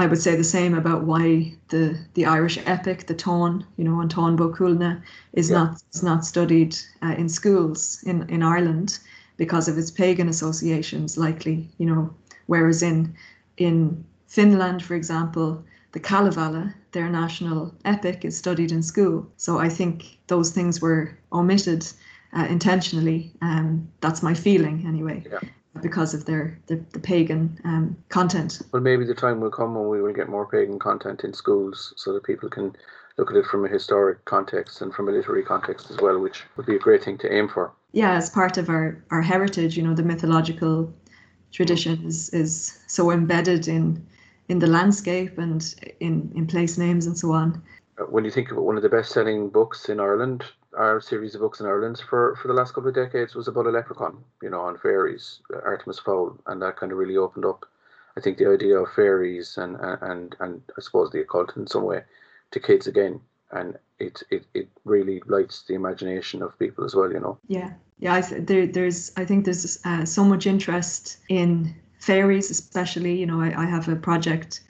I 0.00 0.06
would 0.06 0.22
say 0.22 0.34
the 0.34 0.44
same 0.44 0.74
about 0.74 1.04
why 1.04 1.52
the 1.68 1.98
the 2.14 2.24
Irish 2.24 2.58
epic, 2.64 3.06
the 3.06 3.14
Táin, 3.14 3.66
you 3.76 3.84
know, 3.84 4.00
and 4.00 4.10
Bó 4.10 4.48
Cúailnge, 4.48 5.02
is 5.34 5.50
yeah. 5.50 5.56
not 5.56 5.82
is 5.92 6.02
not 6.02 6.24
studied 6.24 6.74
uh, 7.02 7.14
in 7.18 7.28
schools 7.28 8.02
in 8.04 8.26
in 8.30 8.42
Ireland 8.42 8.98
because 9.36 9.68
of 9.68 9.76
its 9.76 9.90
pagan 9.90 10.26
associations, 10.28 11.18
likely, 11.18 11.68
you 11.76 11.84
know, 11.84 12.14
whereas 12.46 12.82
in 12.82 13.14
in 13.58 14.02
Finland, 14.26 14.82
for 14.82 14.94
example, 14.94 15.62
the 15.92 16.00
Kalevala, 16.00 16.74
their 16.92 17.10
national 17.10 17.74
epic, 17.84 18.24
is 18.24 18.38
studied 18.38 18.72
in 18.72 18.82
school. 18.82 19.26
So 19.36 19.58
I 19.58 19.68
think 19.68 20.18
those 20.28 20.50
things 20.50 20.80
were 20.80 21.10
omitted 21.30 21.86
uh, 22.32 22.46
intentionally. 22.48 23.32
Um, 23.42 23.86
that's 24.00 24.22
my 24.22 24.32
feeling, 24.32 24.86
anyway. 24.86 25.24
Yeah 25.30 25.40
because 25.82 26.14
of 26.14 26.24
their 26.24 26.58
the, 26.66 26.76
the 26.92 26.98
pagan 26.98 27.58
um, 27.64 27.96
content. 28.08 28.60
Well, 28.72 28.82
maybe 28.82 29.04
the 29.04 29.14
time 29.14 29.40
will 29.40 29.50
come 29.50 29.74
when 29.74 29.88
we 29.88 30.02
will 30.02 30.12
get 30.12 30.28
more 30.28 30.46
pagan 30.46 30.78
content 30.78 31.24
in 31.24 31.32
schools, 31.32 31.94
so 31.96 32.12
that 32.12 32.24
people 32.24 32.48
can 32.48 32.74
look 33.16 33.30
at 33.30 33.36
it 33.36 33.46
from 33.46 33.64
a 33.64 33.68
historic 33.68 34.24
context 34.24 34.80
and 34.80 34.94
from 34.94 35.08
a 35.08 35.12
literary 35.12 35.42
context 35.42 35.90
as 35.90 35.98
well, 35.98 36.18
which 36.18 36.42
would 36.56 36.66
be 36.66 36.76
a 36.76 36.78
great 36.78 37.04
thing 37.04 37.18
to 37.18 37.32
aim 37.32 37.48
for. 37.48 37.72
Yeah, 37.92 38.12
as 38.12 38.30
part 38.30 38.56
of 38.56 38.68
our 38.68 39.02
our 39.10 39.22
heritage, 39.22 39.76
you 39.76 39.82
know, 39.82 39.94
the 39.94 40.02
mythological 40.02 40.92
tradition 41.52 42.02
is 42.04 42.30
is 42.30 42.78
so 42.86 43.10
embedded 43.10 43.68
in 43.68 44.04
in 44.48 44.58
the 44.58 44.66
landscape 44.66 45.38
and 45.38 45.74
in 46.00 46.32
in 46.34 46.46
place 46.46 46.78
names 46.78 47.06
and 47.06 47.16
so 47.16 47.32
on. 47.32 47.62
Uh, 47.98 48.04
when 48.04 48.24
you 48.24 48.30
think 48.30 48.50
about 48.50 48.64
one 48.64 48.76
of 48.76 48.82
the 48.82 48.88
best-selling 48.88 49.48
books 49.48 49.88
in 49.88 50.00
Ireland, 50.00 50.44
our 50.76 51.00
series 51.00 51.34
of 51.34 51.40
books 51.40 51.60
in 51.60 51.66
Ireland 51.66 52.02
for, 52.08 52.36
for 52.36 52.48
the 52.48 52.54
last 52.54 52.74
couple 52.74 52.88
of 52.88 52.94
decades 52.94 53.34
was 53.34 53.48
about 53.48 53.66
a 53.66 53.70
leprechaun, 53.70 54.22
you 54.42 54.50
know, 54.50 54.60
on 54.60 54.78
fairies, 54.78 55.40
Artemis 55.64 55.98
Fowl, 55.98 56.38
and 56.46 56.62
that 56.62 56.76
kind 56.76 56.92
of 56.92 56.98
really 56.98 57.16
opened 57.16 57.44
up, 57.44 57.66
I 58.16 58.20
think, 58.20 58.38
the 58.38 58.50
idea 58.50 58.78
of 58.78 58.92
fairies 58.92 59.56
and 59.56 59.76
and 59.80 60.36
and 60.40 60.62
I 60.76 60.80
suppose 60.80 61.10
the 61.10 61.20
occult 61.20 61.56
in 61.56 61.66
some 61.66 61.84
way 61.84 62.02
to 62.52 62.60
kids 62.60 62.86
again, 62.86 63.20
and 63.52 63.78
it 63.98 64.22
it, 64.30 64.44
it 64.54 64.68
really 64.84 65.22
lights 65.26 65.62
the 65.62 65.74
imagination 65.74 66.42
of 66.42 66.58
people 66.58 66.84
as 66.84 66.94
well, 66.94 67.12
you 67.12 67.20
know. 67.20 67.38
Yeah, 67.48 67.72
yeah. 67.98 68.14
I 68.14 68.20
there 68.20 68.66
there's 68.66 69.12
I 69.16 69.24
think 69.24 69.44
there's 69.44 69.78
uh, 69.84 70.04
so 70.04 70.24
much 70.24 70.46
interest 70.46 71.18
in 71.28 71.74
fairies, 71.98 72.50
especially. 72.50 73.18
You 73.18 73.26
know, 73.26 73.40
I, 73.40 73.62
I 73.62 73.66
have 73.66 73.88
a 73.88 73.96
project 73.96 74.62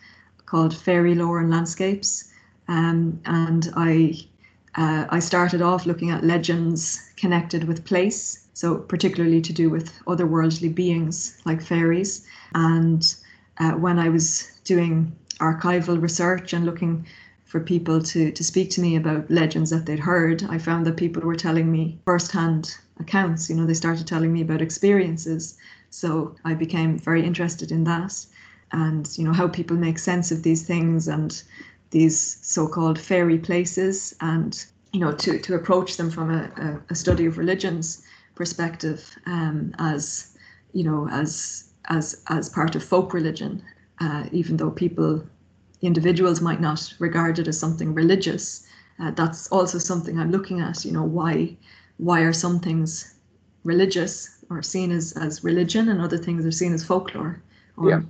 called 0.47 0.77
Fairy 0.77 1.15
Lore 1.15 1.41
and 1.41 1.51
Landscapes, 1.51 2.31
um, 2.69 3.21
and 3.25 3.73
I 3.77 4.27
uh, 4.77 5.07
I 5.11 5.19
started 5.19 5.63
off 5.63 5.87
looking 5.87 6.11
at 6.11 6.25
legends 6.25 7.01
connected 7.17 7.65
with 7.65 7.85
place, 7.85 8.47
so 8.55 8.77
particularly 8.77 9.41
to 9.41 9.53
do 9.53 9.69
with 9.69 9.93
otherworldly 10.07 10.75
beings 10.75 11.41
like 11.45 11.63
fairies. 11.63 12.27
And 12.55 13.15
uh, 13.59 13.73
when 13.73 13.99
I 13.99 14.09
was 14.09 14.49
doing 14.65 15.13
archival 15.39 16.01
research 16.01 16.53
and 16.53 16.65
looking 16.65 17.07
for 17.45 17.59
people 17.59 18.01
to, 18.01 18.31
to 18.31 18.45
speak 18.45 18.71
to 18.71 18.81
me 18.81 18.95
about 18.95 19.31
legends 19.31 19.71
that 19.71 19.87
they'd 19.87 19.99
heard, 19.99 20.45
I 20.45 20.59
found 20.59 20.87
that 20.87 20.97
people 20.97 21.23
were 21.23 21.35
telling 21.35 21.73
me 21.73 21.99
firsthand 22.05 22.77
accounts. 23.01 23.51
You 23.51 23.57
know, 23.57 23.67
they 23.67 23.75
started 23.75 24.07
telling 24.07 24.33
me 24.33 24.43
about 24.43 24.63
experiences. 24.63 25.57
So 25.91 26.37
I 26.45 26.55
became 26.55 26.97
very 26.99 27.25
interested 27.27 27.73
in 27.73 27.83
that 27.85 28.25
and, 28.73 29.09
you 29.19 29.25
know, 29.25 29.33
how 29.33 29.49
people 29.49 29.77
make 29.77 29.99
sense 29.99 30.31
of 30.31 30.45
these 30.45 30.63
things 30.63 31.09
and 31.09 31.43
these 31.91 32.39
so-called 32.43 32.99
fairy 32.99 33.39
places 33.39 34.15
and 34.21 34.65
you 34.93 35.01
know 35.01 35.13
to, 35.13 35.39
to 35.39 35.55
approach 35.55 35.97
them 35.97 36.11
from 36.11 36.31
a, 36.31 36.81
a, 36.91 36.95
study 36.95 37.27
of 37.27 37.39
religions 37.39 38.03
perspective 38.35 39.17
um, 39.27 39.75
as 39.79 40.37
you 40.73 40.85
know 40.85 41.09
as 41.11 41.65
as 41.89 42.23
as 42.29 42.49
part 42.49 42.75
of 42.75 42.85
folk 42.85 43.13
religion 43.13 43.63
uh, 44.01 44.25
even 44.33 44.57
though 44.57 44.71
people 44.71 45.23
individuals 45.83 46.41
might 46.41 46.61
not 46.61 46.93
regard 46.99 47.39
it 47.39 47.49
as 47.49 47.59
something 47.59 47.95
religious 47.95 48.67
uh, 49.01 49.11
that's 49.13 49.49
also 49.49 49.79
something 49.79 50.19
i'm 50.19 50.31
looking 50.31 50.61
at 50.61 50.85
you 50.85 50.93
know 50.93 51.05
why 51.05 51.57
why 51.99 52.21
are 52.21 52.33
some 52.33 52.59
things 52.61 53.15
religious 53.65 54.45
or 54.49 54.63
seen 54.63 54.91
as 54.91 55.13
as 55.13 55.45
religion 55.45 55.89
and 55.89 56.01
other 56.01 56.19
things 56.19 56.47
are 56.47 56.51
seen 56.51 56.73
as 56.73 56.85
folklore 56.85 57.43
or 57.77 57.91
Yeah. 57.91 58.01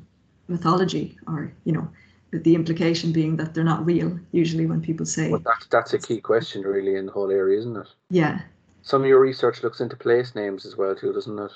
mythology 0.48 1.16
or 1.26 1.52
you 1.64 1.72
know 1.72 1.88
the 2.32 2.54
implication 2.54 3.12
being 3.12 3.36
that 3.36 3.54
they're 3.54 3.64
not 3.64 3.84
real 3.84 4.18
usually 4.32 4.66
when 4.66 4.80
people 4.80 5.06
say 5.06 5.30
Well, 5.30 5.42
that's 5.44 5.66
that's 5.66 5.92
a 5.94 5.98
key 5.98 6.20
question 6.20 6.62
really 6.62 6.94
in 6.96 7.06
the 7.06 7.12
whole 7.12 7.30
area, 7.30 7.58
isn't 7.58 7.76
it? 7.76 7.88
yeah 8.10 8.40
Some 8.82 9.02
of 9.02 9.08
your 9.08 9.20
research 9.20 9.62
looks 9.62 9.80
into 9.80 9.96
place 9.96 10.34
names 10.34 10.64
as 10.66 10.76
well 10.76 10.94
too, 10.94 11.12
doesn't 11.12 11.38
it? 11.38 11.52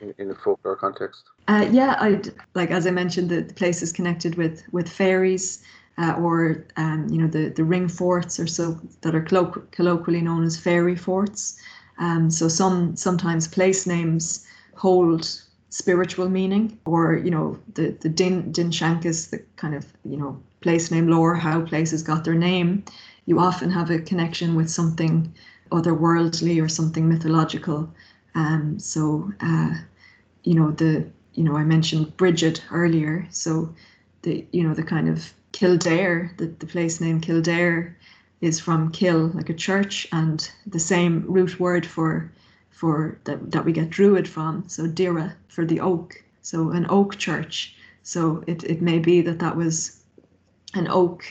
In, 0.00 0.14
in, 0.18 0.34
folklore 0.34 0.76
context. 0.76 1.24
uh, 1.48 1.66
yeah 1.70 1.96
i'd 2.00 2.28
like 2.54 2.70
as 2.70 2.86
i 2.86 2.90
mentioned 2.90 3.28
the, 3.30 3.40
the 3.42 3.54
places 3.54 3.92
connected 3.92 4.34
with 4.36 4.62
with 4.72 4.88
fairies 4.88 5.62
uh, 5.98 6.14
or 6.18 6.64
um, 6.76 7.08
you 7.10 7.18
know 7.20 7.26
the 7.26 7.48
the 7.50 7.64
ring 7.64 7.88
forts 7.88 8.38
or 8.38 8.46
so 8.46 8.78
that 9.00 9.14
are 9.14 9.22
colloqu- 9.22 9.70
colloquially 9.72 10.20
known 10.20 10.44
as 10.44 10.56
fairy 10.56 10.96
forts 10.96 11.60
um, 11.98 12.30
so 12.30 12.48
some 12.48 12.94
sometimes 12.96 13.48
place 13.48 13.86
names 13.86 14.46
hold 14.74 15.40
spiritual 15.70 16.28
meaning 16.28 16.78
or 16.86 17.16
you 17.16 17.30
know 17.30 17.58
the 17.74 17.90
the 18.00 18.08
din 18.08 18.52
dinnseanchas 18.52 19.30
the 19.30 19.38
kind 19.56 19.74
of 19.74 19.86
you 20.04 20.16
know 20.16 20.40
place 20.60 20.90
name 20.90 21.08
lore 21.08 21.34
how 21.34 21.60
places 21.60 22.02
got 22.02 22.24
their 22.24 22.34
name. 22.34 22.84
You 23.26 23.38
often 23.38 23.70
have 23.70 23.90
a 23.90 23.98
connection 23.98 24.54
with 24.54 24.70
something 24.70 25.32
otherworldly 25.70 26.62
or 26.62 26.68
something 26.68 27.08
mythological. 27.08 27.92
Um, 28.34 28.78
so 28.78 29.30
uh, 29.40 29.74
you 30.44 30.54
know 30.54 30.70
the 30.70 31.06
you 31.34 31.44
know 31.44 31.56
I 31.56 31.64
mentioned 31.64 32.16
Bridget 32.16 32.62
earlier. 32.72 33.26
So 33.30 33.74
the 34.22 34.46
you 34.52 34.66
know 34.66 34.74
the 34.74 34.82
kind 34.82 35.08
of 35.08 35.32
Kildare 35.52 36.32
the, 36.36 36.46
the 36.46 36.66
place 36.66 37.00
name 37.00 37.20
Kildare 37.20 37.96
is 38.40 38.60
from 38.60 38.92
kill 38.92 39.28
like 39.34 39.50
a 39.50 39.54
church 39.54 40.06
and 40.12 40.50
the 40.66 40.78
same 40.78 41.24
root 41.26 41.58
word 41.58 41.84
for 41.84 42.30
for 42.78 43.18
that, 43.24 43.50
that 43.50 43.64
we 43.64 43.72
get 43.72 43.90
druid 43.90 44.28
from 44.28 44.62
so 44.68 44.86
dira 44.86 45.34
for 45.48 45.64
the 45.64 45.80
oak 45.80 46.22
so 46.42 46.70
an 46.70 46.86
oak 46.88 47.16
church 47.16 47.74
so 48.04 48.44
it, 48.46 48.62
it 48.62 48.80
may 48.80 49.00
be 49.00 49.20
that 49.20 49.40
that 49.40 49.56
was 49.56 50.00
an 50.74 50.86
oak 50.86 51.24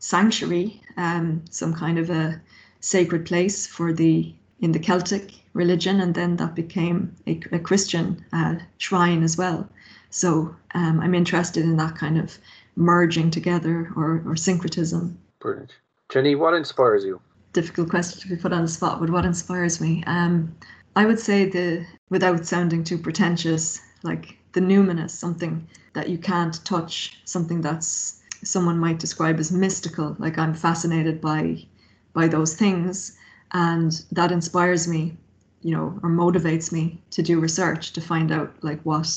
sanctuary 0.00 0.82
um, 0.98 1.42
some 1.48 1.72
kind 1.72 1.98
of 1.98 2.10
a 2.10 2.38
sacred 2.80 3.24
place 3.24 3.66
for 3.66 3.90
the 3.90 4.34
in 4.60 4.72
the 4.72 4.78
celtic 4.78 5.32
religion 5.54 5.98
and 5.98 6.14
then 6.14 6.36
that 6.36 6.54
became 6.54 7.16
a, 7.26 7.40
a 7.52 7.58
christian 7.58 8.22
uh, 8.34 8.56
shrine 8.76 9.22
as 9.22 9.38
well 9.38 9.66
so 10.10 10.54
um, 10.74 11.00
i'm 11.00 11.14
interested 11.14 11.64
in 11.64 11.78
that 11.78 11.96
kind 11.96 12.18
of 12.18 12.38
merging 12.76 13.30
together 13.30 13.90
or, 13.96 14.22
or 14.26 14.36
syncretism 14.36 15.16
Brilliant. 15.40 15.72
Jenny, 16.10 16.34
what 16.34 16.52
inspires 16.52 17.02
you? 17.02 17.18
difficult 17.52 17.90
question 17.90 18.20
to 18.20 18.28
be 18.28 18.36
put 18.36 18.52
on 18.52 18.62
the 18.62 18.68
spot, 18.68 19.00
but 19.00 19.10
what 19.10 19.24
inspires 19.24 19.80
me? 19.80 20.02
Um, 20.06 20.54
I 20.94 21.06
would 21.06 21.18
say 21.18 21.46
the, 21.46 21.86
without 22.10 22.46
sounding 22.46 22.84
too 22.84 22.98
pretentious, 22.98 23.80
like 24.02 24.36
the 24.52 24.60
numinous, 24.60 25.10
something 25.10 25.66
that 25.94 26.08
you 26.08 26.18
can't 26.18 26.64
touch, 26.64 27.20
something 27.24 27.60
that's 27.60 28.20
someone 28.44 28.78
might 28.78 28.98
describe 28.98 29.38
as 29.38 29.52
mystical. 29.52 30.16
Like 30.18 30.38
I'm 30.38 30.54
fascinated 30.54 31.20
by, 31.20 31.64
by 32.12 32.28
those 32.28 32.54
things, 32.54 33.16
and 33.52 34.02
that 34.12 34.32
inspires 34.32 34.86
me, 34.88 35.16
you 35.62 35.70
know, 35.70 35.98
or 36.02 36.10
motivates 36.10 36.72
me 36.72 37.00
to 37.12 37.22
do 37.22 37.40
research 37.40 37.92
to 37.92 38.00
find 38.00 38.32
out 38.32 38.54
like 38.62 38.80
what, 38.82 39.08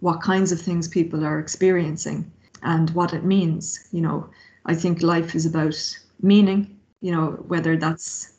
what 0.00 0.20
kinds 0.20 0.52
of 0.52 0.60
things 0.60 0.88
people 0.88 1.24
are 1.24 1.38
experiencing 1.38 2.30
and 2.62 2.90
what 2.90 3.14
it 3.14 3.24
means. 3.24 3.88
You 3.92 4.02
know, 4.02 4.28
I 4.66 4.74
think 4.74 5.02
life 5.02 5.34
is 5.34 5.46
about 5.46 5.76
meaning 6.22 6.76
you 7.00 7.12
know 7.12 7.32
whether 7.46 7.76
that's 7.76 8.32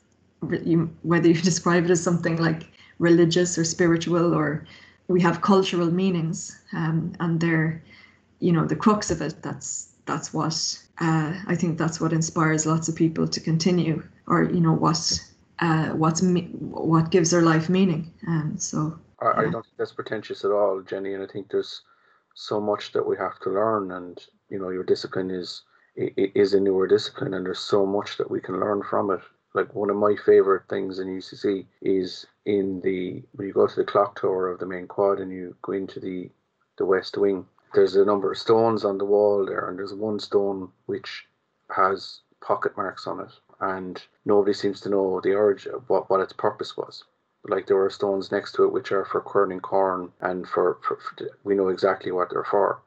you, 0.63 0.89
whether 1.03 1.27
you 1.27 1.41
describe 1.41 1.85
it 1.85 1.91
as 1.91 2.03
something 2.03 2.37
like 2.37 2.63
religious 2.99 3.57
or 3.57 3.63
spiritual 3.63 4.33
or 4.33 4.65
we 5.07 5.21
have 5.21 5.41
cultural 5.41 5.91
meanings 5.91 6.59
um, 6.73 7.13
and 7.19 7.39
they're 7.39 7.81
you 8.39 8.51
know 8.51 8.65
the 8.65 8.75
crux 8.75 9.09
of 9.11 9.21
it 9.21 9.35
that's 9.41 9.93
that's 10.05 10.33
what 10.33 10.53
uh, 10.99 11.33
I 11.47 11.55
think 11.55 11.77
that's 11.77 12.01
what 12.01 12.13
inspires 12.13 12.65
lots 12.65 12.87
of 12.87 12.95
people 12.95 13.27
to 13.27 13.39
continue 13.39 14.03
or 14.27 14.43
you 14.43 14.59
know 14.59 14.73
what 14.73 15.21
uh, 15.59 15.89
what's 15.89 16.21
me- 16.21 16.49
what 16.59 17.11
gives 17.11 17.31
their 17.31 17.41
life 17.41 17.69
meaning 17.69 18.11
and 18.27 18.53
um, 18.53 18.57
so 18.57 18.99
I, 19.21 19.27
I 19.27 19.41
don't 19.43 19.63
think 19.63 19.77
that's 19.77 19.93
pretentious 19.93 20.45
at 20.45 20.51
all, 20.51 20.81
Jenny, 20.81 21.13
and 21.15 21.23
I 21.23 21.27
think 21.31 21.49
there's 21.49 21.81
so 22.35 22.61
much 22.61 22.91
that 22.91 23.07
we 23.07 23.17
have 23.17 23.39
to 23.41 23.49
learn 23.49 23.91
and 23.91 24.19
you 24.49 24.59
know 24.59 24.69
your 24.69 24.83
discipline 24.83 25.31
is 25.31 25.63
i- 25.99 26.13
i- 26.17 26.31
is 26.35 26.53
a 26.53 26.59
newer 26.59 26.87
discipline 26.87 27.33
and 27.33 27.45
there's 27.45 27.59
so 27.59 27.85
much 27.85 28.17
that 28.17 28.29
we 28.29 28.39
can 28.39 28.59
learn 28.59 28.83
from 28.83 29.09
it 29.11 29.21
like 29.53 29.73
one 29.73 29.89
of 29.89 29.95
my 29.95 30.15
favorite 30.25 30.63
things 30.69 30.99
in 30.99 31.07
UCC 31.07 31.65
is 31.81 32.25
in 32.45 32.81
the 32.81 33.23
when 33.33 33.47
you 33.47 33.53
go 33.53 33.67
to 33.67 33.75
the 33.75 33.85
clock 33.85 34.19
tower 34.19 34.49
of 34.49 34.59
the 34.59 34.65
main 34.65 34.87
quad 34.87 35.19
and 35.19 35.31
you 35.31 35.55
go 35.61 35.73
into 35.73 35.99
the 35.99 36.29
the 36.77 36.85
west 36.85 37.17
wing 37.17 37.45
there's 37.73 37.95
a 37.95 38.05
number 38.05 38.31
of 38.31 38.37
stones 38.37 38.85
on 38.85 38.97
the 38.97 39.05
wall 39.05 39.45
there 39.45 39.67
and 39.69 39.77
there's 39.77 39.93
one 39.93 40.19
stone 40.19 40.71
which 40.85 41.27
has 41.75 42.21
pocket 42.41 42.75
marks 42.77 43.07
on 43.07 43.19
it 43.19 43.31
and 43.59 44.03
nobody 44.25 44.53
seems 44.53 44.79
to 44.81 44.89
know 44.89 45.19
the 45.21 45.33
origin 45.33 45.73
what, 45.87 46.09
what 46.09 46.19
its 46.19 46.33
purpose 46.33 46.77
was. 46.77 47.03
Like 47.43 47.67
there 47.67 47.81
are 47.81 47.89
stones 47.89 48.31
next 48.31 48.53
to 48.53 48.63
it 48.63 48.71
which 48.71 48.91
are 48.91 49.05
for 49.05 49.21
querning 49.21 49.59
corn 49.59 50.11
and 50.21 50.47
for, 50.47 50.77
for, 50.81 50.97
for 50.97 51.29
we 51.43 51.55
know 51.55 51.69
exactly 51.69 52.11
what 52.11 52.29
they're 52.29 52.43
for 52.43 52.81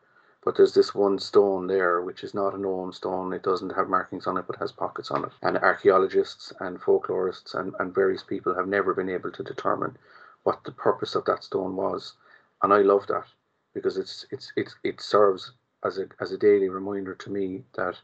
but 0.45 0.57
there's 0.57 0.75
this 0.75 0.95
one 0.95 1.19
stone 1.19 1.67
there 1.67 2.03
which 2.03 2.25
is 2.25 2.35
not 2.35 2.55
a 2.55 2.59
known 2.59 2.93
stone. 2.93 3.33
It 3.33 3.43
doesn't 3.43 3.77
have 3.77 3.89
markings 3.89 4.27
on 4.27 4.37
it 4.39 4.47
but 4.47 4.57
has 4.57 4.73
pockets 4.73 5.11
on 5.11 5.25
it. 5.25 5.33
And 5.43 5.59
archaeologists 5.59 6.53
and 6.61 6.81
folklorists 6.81 7.55
and, 7.55 7.75
and 7.79 7.95
various 7.95 8.23
people 8.23 8.55
have 8.55 8.69
never 8.69 8.95
been 8.95 9.09
able 9.11 9.33
to 9.33 9.43
determine 9.43 9.97
what 10.45 10.65
the 10.65 10.73
purpose 10.73 11.15
of 11.15 11.25
that 11.27 11.45
stone 11.45 11.77
was. 11.77 12.15
And 12.63 12.73
i 12.73 12.79
love 12.83 13.07
that 13.09 13.27
because 13.75 13.97
it's 13.99 14.27
it's, 14.31 14.53
it's 14.57 14.75
it 14.85 15.01
serves 15.01 15.53
as 15.85 15.99
a 15.99 16.07
as 16.21 16.33
a 16.33 16.39
daily 16.39 16.69
reminder 16.69 17.15
to 17.15 17.31
me 17.31 17.65
that 17.77 17.97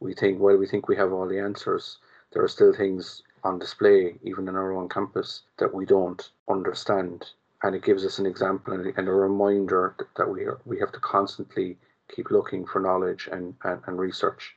we 0.00 0.14
think 0.14 0.40
while 0.40 0.56
we 0.56 0.66
think 0.66 0.88
we 0.88 0.96
have 0.96 1.12
all 1.12 1.28
the 1.28 1.38
answers 1.40 1.98
there 2.32 2.42
are 2.44 2.48
still 2.48 2.72
things 2.72 3.22
on 3.44 3.58
display, 3.58 4.16
even 4.22 4.48
in 4.48 4.56
our 4.56 4.72
own 4.72 4.88
campus, 4.88 5.42
that 5.58 5.74
we 5.74 5.84
don't 5.86 6.30
understand. 6.48 7.30
And 7.62 7.74
it 7.74 7.84
gives 7.84 8.04
us 8.04 8.18
an 8.18 8.26
example 8.26 8.72
and, 8.72 9.08
a 9.08 9.12
reminder 9.12 9.94
that, 9.98 10.08
that 10.16 10.30
we 10.30 10.44
are, 10.44 10.60
we 10.64 10.78
have 10.78 10.92
to 10.92 11.00
constantly 11.00 11.76
keep 12.14 12.30
looking 12.30 12.64
for 12.66 12.80
knowledge 12.80 13.28
and, 13.30 13.54
and, 13.64 13.80
and 13.86 13.98
research. 13.98 14.56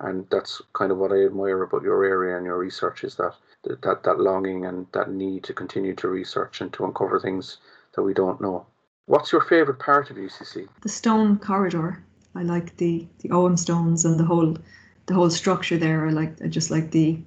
And 0.00 0.26
that's 0.30 0.60
kind 0.74 0.92
of 0.92 0.98
what 0.98 1.12
I 1.12 1.24
admire 1.24 1.62
about 1.62 1.82
your 1.82 2.04
area 2.04 2.36
and 2.36 2.44
your 2.44 2.58
research 2.58 3.04
is 3.04 3.14
that, 3.16 3.34
that 3.64 4.02
that 4.02 4.18
longing 4.18 4.66
and 4.66 4.86
that 4.92 5.10
need 5.10 5.44
to 5.44 5.54
continue 5.54 5.94
to 5.96 6.08
research 6.08 6.60
and 6.60 6.72
to 6.74 6.84
uncover 6.84 7.20
things 7.20 7.58
that 7.94 8.02
we 8.02 8.12
don't 8.12 8.40
know. 8.40 8.66
What's 9.06 9.32
your 9.32 9.42
favourite 9.42 9.80
part 9.80 10.10
of 10.10 10.16
UCC? 10.16 10.68
the 10.82 10.88
stone 10.88 11.38
corridor. 11.38 12.02
I 12.34 12.42
like 12.42 12.76
the 12.76 13.06
the 13.18 13.30
Ogham 13.30 13.56
stones 13.56 14.04
and 14.04 14.18
the 14.18 14.24
whole 14.24 14.56
the 15.06 15.14
whole 15.14 15.30
structure 15.30 15.76
there. 15.76 16.06
I 16.06 16.10
like 16.10 16.40
I 16.42 16.46
just 16.46 16.70
like 16.70 16.90
the 16.90 17.20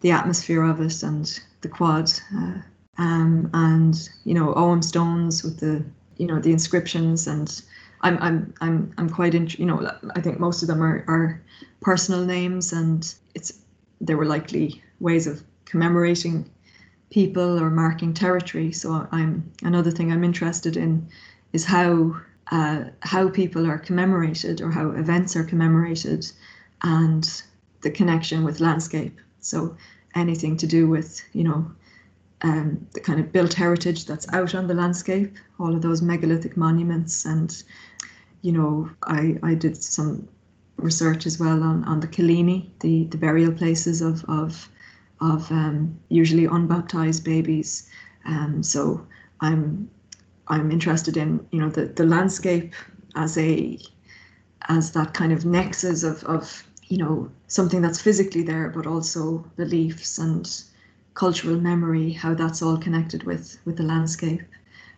the 0.00 0.10
atmosphere 0.10 0.62
of 0.62 0.80
it 0.80 1.02
and 1.02 1.40
the 1.60 1.68
quad. 1.68 2.10
Uh, 2.34 2.58
um, 3.00 3.50
and 3.54 4.08
you 4.24 4.34
know 4.34 4.52
Ogham 4.54 4.82
stones 4.82 5.42
with 5.42 5.58
the 5.58 5.82
you 6.18 6.26
know 6.26 6.38
the 6.38 6.52
inscriptions 6.52 7.26
and 7.26 7.62
I'm 8.02 8.18
I'm 8.22 8.54
I'm 8.60 8.92
I'm 8.98 9.08
quite 9.08 9.34
in, 9.34 9.48
you 9.48 9.64
know 9.66 9.90
I 10.14 10.20
think 10.20 10.38
most 10.38 10.62
of 10.62 10.68
them 10.68 10.82
are, 10.82 11.04
are 11.08 11.42
personal 11.80 12.24
names 12.24 12.72
and 12.72 13.12
it's 13.34 13.54
they 14.02 14.14
were 14.14 14.26
likely 14.26 14.82
ways 15.00 15.26
of 15.26 15.42
commemorating 15.64 16.48
people 17.10 17.58
or 17.58 17.70
marking 17.70 18.12
territory. 18.12 18.70
So 18.70 19.08
I'm 19.10 19.50
another 19.62 19.90
thing 19.90 20.12
I'm 20.12 20.24
interested 20.24 20.76
in 20.76 21.08
is 21.54 21.64
how 21.64 22.16
uh, 22.52 22.84
how 23.00 23.30
people 23.30 23.66
are 23.66 23.78
commemorated 23.78 24.60
or 24.60 24.70
how 24.70 24.90
events 24.90 25.36
are 25.36 25.44
commemorated 25.44 26.30
and 26.82 27.42
the 27.80 27.90
connection 27.90 28.44
with 28.44 28.60
landscape. 28.60 29.18
So 29.40 29.76
anything 30.14 30.56
to 30.58 30.66
do 30.66 30.86
with, 30.88 31.22
you 31.32 31.44
know, 31.44 31.70
um, 32.42 32.86
the 32.92 33.00
kind 33.00 33.20
of 33.20 33.32
built 33.32 33.54
heritage 33.54 34.06
that's 34.06 34.30
out 34.32 34.54
on 34.54 34.66
the 34.66 34.74
landscape, 34.74 35.36
all 35.58 35.74
of 35.74 35.82
those 35.82 36.02
megalithic 36.02 36.56
monuments. 36.56 37.24
And, 37.24 37.62
you 38.42 38.52
know, 38.52 38.90
I, 39.02 39.38
I 39.42 39.54
did 39.54 39.82
some 39.82 40.26
research 40.76 41.26
as 41.26 41.38
well 41.38 41.62
on, 41.62 41.84
on 41.84 42.00
the 42.00 42.08
Cillíní, 42.08 42.70
the, 42.80 43.04
the 43.04 43.18
burial 43.18 43.52
places 43.52 44.00
of, 44.00 44.24
of, 44.28 44.68
of 45.20 45.50
um, 45.52 45.98
usually 46.08 46.46
unbaptized 46.46 47.24
babies. 47.24 47.88
Um, 48.24 48.62
so 48.62 49.06
I'm 49.40 49.90
I'm 50.48 50.70
interested 50.70 51.16
in 51.16 51.46
you 51.52 51.60
know 51.60 51.70
the, 51.70 51.86
the 51.86 52.04
landscape 52.04 52.74
as 53.16 53.38
a 53.38 53.78
as 54.68 54.92
that 54.92 55.14
kind 55.14 55.32
of 55.32 55.46
nexus 55.46 56.02
of, 56.02 56.22
of 56.24 56.64
you 56.88 56.98
know 56.98 57.30
something 57.46 57.80
that's 57.80 58.00
physically 58.00 58.42
there 58.42 58.68
but 58.68 58.86
also 58.86 59.38
beliefs 59.56 60.18
and 60.18 60.64
cultural 61.14 61.58
memory 61.60 62.12
how 62.12 62.34
that's 62.34 62.62
all 62.62 62.78
connected 62.78 63.22
with 63.24 63.58
with 63.64 63.76
the 63.76 63.82
landscape 63.82 64.42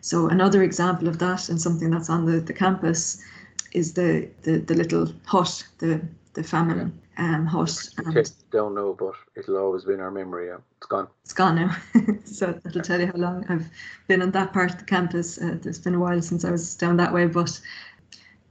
so 0.01 0.27
another 0.27 0.63
example 0.63 1.07
of 1.07 1.19
that 1.19 1.49
and 1.49 1.61
something 1.61 1.89
that's 1.89 2.09
on 2.09 2.25
the, 2.25 2.39
the 2.39 2.53
campus 2.53 3.23
is 3.71 3.93
the, 3.93 4.29
the 4.43 4.57
the 4.59 4.75
little 4.75 5.11
hut 5.25 5.65
the 5.79 6.01
the 6.33 6.43
famine 6.43 6.99
um, 7.17 7.45
hut 7.45 7.89
and 7.97 8.33
don't 8.51 8.73
know 8.73 8.93
but 8.93 9.13
it'll 9.35 9.57
always 9.57 9.85
be 9.85 9.93
in 9.93 9.99
our 9.99 10.11
memory 10.11 10.47
yeah. 10.47 10.57
it's 10.77 10.87
gone 10.87 11.07
it's 11.23 11.33
gone 11.33 11.55
now 11.55 11.75
so 12.25 12.59
that'll 12.63 12.81
tell 12.81 12.99
you 12.99 13.07
how 13.07 13.17
long 13.17 13.45
i've 13.49 13.67
been 14.07 14.21
on 14.21 14.31
that 14.31 14.51
part 14.53 14.71
of 14.71 14.77
the 14.79 14.85
campus 14.85 15.39
uh, 15.39 15.57
it's 15.63 15.77
been 15.77 15.95
a 15.95 15.99
while 15.99 16.21
since 16.21 16.43
i 16.43 16.51
was 16.51 16.75
down 16.75 16.97
that 16.97 17.13
way 17.13 17.27
but 17.27 17.59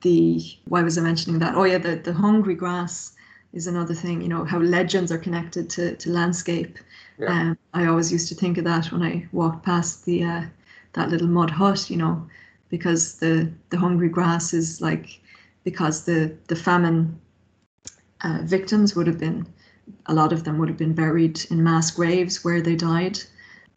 the 0.03 0.41
why 0.67 0.83
was 0.83 0.99
I 0.99 1.01
mentioning 1.01 1.39
that? 1.41 1.55
Oh 1.55 1.65
yeah, 1.65 1.79
the, 1.79 1.97
the 1.97 2.13
hungry 2.13 2.55
grass 2.55 3.13
is 3.53 3.67
another 3.67 3.95
thing. 3.95 4.21
You 4.21 4.29
know 4.29 4.45
how 4.45 4.59
legends 4.59 5.11
are 5.11 5.19
connected 5.19 5.71
to, 5.71 5.97
to 5.97 6.11
landscape. 6.11 6.79
Yeah. 7.23 7.41
Um, 7.41 7.59
I 7.73 7.87
always 7.87 8.11
used 8.11 8.29
to 8.29 8.35
think 8.35 8.59
of 8.59 8.65
that 8.65 8.91
when 8.93 9.03
I 9.03 9.29
walked 9.33 9.65
past 9.65 10.05
the 10.05 10.25
uh, 10.25 10.43
that 10.95 11.11
little 11.11 11.29
mud 11.29 11.51
hut. 11.51 11.89
You 11.91 11.97
know, 11.97 12.29
because 12.69 13.19
the 13.19 13.51
the 13.71 13.79
hungry 13.79 14.09
grass 14.09 14.53
is 14.53 14.81
like 14.81 15.21
because 15.65 16.05
the 16.05 16.37
the 16.49 16.57
famine 16.57 17.21
uh, 18.25 18.41
victims 18.43 18.95
would 18.95 19.07
have 19.07 19.19
been 19.19 19.47
a 20.07 20.15
lot 20.15 20.33
of 20.33 20.45
them 20.45 20.59
would 20.59 20.69
have 20.69 20.79
been 20.79 20.95
buried 20.95 21.45
in 21.51 21.63
mass 21.63 21.91
graves 21.91 22.45
where 22.45 22.61
they 22.61 22.77
died. 22.77 23.19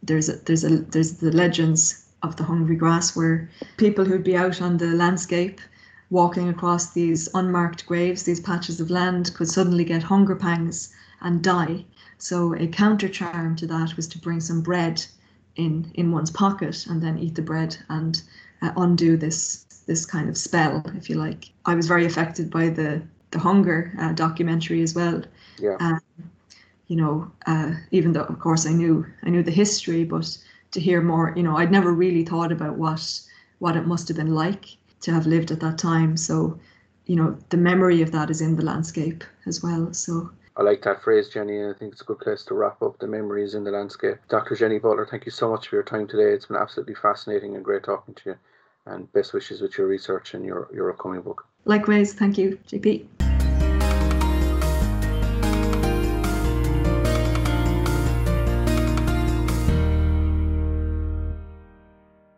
There's 0.03 0.29
a, 0.29 0.33
there's 0.37 0.63
a 0.63 0.77
there's 0.77 1.13
the 1.13 1.31
legends 1.31 2.05
of 2.23 2.35
the 2.35 2.43
hungry 2.43 2.75
grass 2.75 3.15
where 3.15 3.49
people 3.77 4.05
who'd 4.05 4.23
be 4.23 4.37
out 4.37 4.61
on 4.61 4.77
the 4.77 4.87
landscape 4.87 5.61
walking 6.09 6.49
across 6.49 6.93
these 6.93 7.27
unmarked 7.33 7.85
graves, 7.85 8.23
these 8.23 8.39
patches 8.39 8.79
of 8.79 8.91
land, 8.91 9.33
could 9.33 9.49
suddenly 9.49 9.83
get 9.83 10.03
hunger 10.03 10.35
pangs 10.35 10.93
and 11.21 11.43
die. 11.43 11.85
So 12.17 12.55
a 12.55 12.67
counter 12.67 13.09
charm 13.09 13.55
to 13.57 13.67
that 13.67 13.95
was 13.95 14.07
to 14.09 14.19
bring 14.19 14.39
some 14.39 14.61
bread 14.61 15.05
in 15.55 15.91
in 15.93 16.11
one's 16.11 16.31
pocket 16.31 16.85
and 16.87 17.01
then 17.01 17.17
eat 17.17 17.35
the 17.35 17.41
bread 17.41 17.77
and 17.89 18.21
uh, 18.61 18.71
undo 18.77 19.17
this 19.17 19.63
this 19.85 20.05
kind 20.05 20.29
of 20.29 20.37
spell, 20.37 20.83
if 20.95 21.09
you 21.09 21.15
like. 21.15 21.51
I 21.65 21.75
was 21.75 21.87
very 21.87 22.05
affected 22.05 22.49
by 22.49 22.69
the 22.69 23.01
the 23.31 23.39
hunger 23.39 23.93
uh, 23.99 24.13
documentary 24.13 24.81
as 24.81 24.95
well. 24.95 25.23
Yeah. 25.59 25.77
Um, 25.79 26.01
you 26.87 26.95
know, 26.95 27.31
uh, 27.47 27.73
even 27.91 28.13
though 28.13 28.23
of 28.23 28.39
course 28.39 28.65
I 28.65 28.73
knew 28.73 29.05
I 29.23 29.29
knew 29.29 29.43
the 29.43 29.51
history, 29.51 30.03
but 30.03 30.37
to 30.71 30.79
hear 30.79 31.01
more, 31.01 31.33
you 31.35 31.43
know, 31.43 31.57
I'd 31.57 31.71
never 31.71 31.91
really 31.93 32.25
thought 32.25 32.51
about 32.51 32.77
what 32.77 33.21
what 33.59 33.75
it 33.75 33.87
must 33.87 34.07
have 34.07 34.17
been 34.17 34.35
like 34.35 34.65
to 35.01 35.11
have 35.11 35.27
lived 35.27 35.51
at 35.51 35.59
that 35.61 35.77
time. 35.77 36.17
So, 36.17 36.59
you 37.05 37.15
know, 37.15 37.37
the 37.49 37.57
memory 37.57 38.01
of 38.01 38.11
that 38.11 38.29
is 38.29 38.41
in 38.41 38.55
the 38.55 38.65
landscape 38.65 39.23
as 39.45 39.63
well. 39.63 39.93
So 39.93 40.31
I 40.57 40.63
like 40.63 40.83
that 40.83 41.03
phrase, 41.03 41.27
Jenny, 41.27 41.57
and 41.57 41.75
I 41.75 41.77
think 41.77 41.91
it's 41.91 42.01
a 42.01 42.05
good 42.05 42.19
place 42.19 42.43
to 42.45 42.53
wrap 42.53 42.81
up. 42.81 42.97
The 42.99 43.07
memories 43.07 43.55
in 43.55 43.65
the 43.65 43.71
landscape. 43.71 44.17
Dr. 44.29 44.55
Jenny 44.55 44.79
Butler, 44.79 45.05
thank 45.05 45.25
you 45.25 45.31
so 45.31 45.49
much 45.49 45.67
for 45.67 45.75
your 45.75 45.83
time 45.83 46.07
today. 46.07 46.31
It's 46.33 46.45
been 46.45 46.55
absolutely 46.55 46.95
fascinating 46.95 47.55
and 47.55 47.65
great 47.65 47.83
talking 47.83 48.13
to 48.15 48.29
you. 48.29 48.35
And 48.85 49.11
best 49.11 49.33
wishes 49.33 49.61
with 49.61 49.77
your 49.77 49.87
research 49.87 50.33
and 50.33 50.45
your, 50.45 50.69
your 50.73 50.91
upcoming 50.91 51.21
book. 51.21 51.45
Likewise, 51.65 52.13
thank 52.13 52.37
you, 52.37 52.57
JP. 52.67 53.34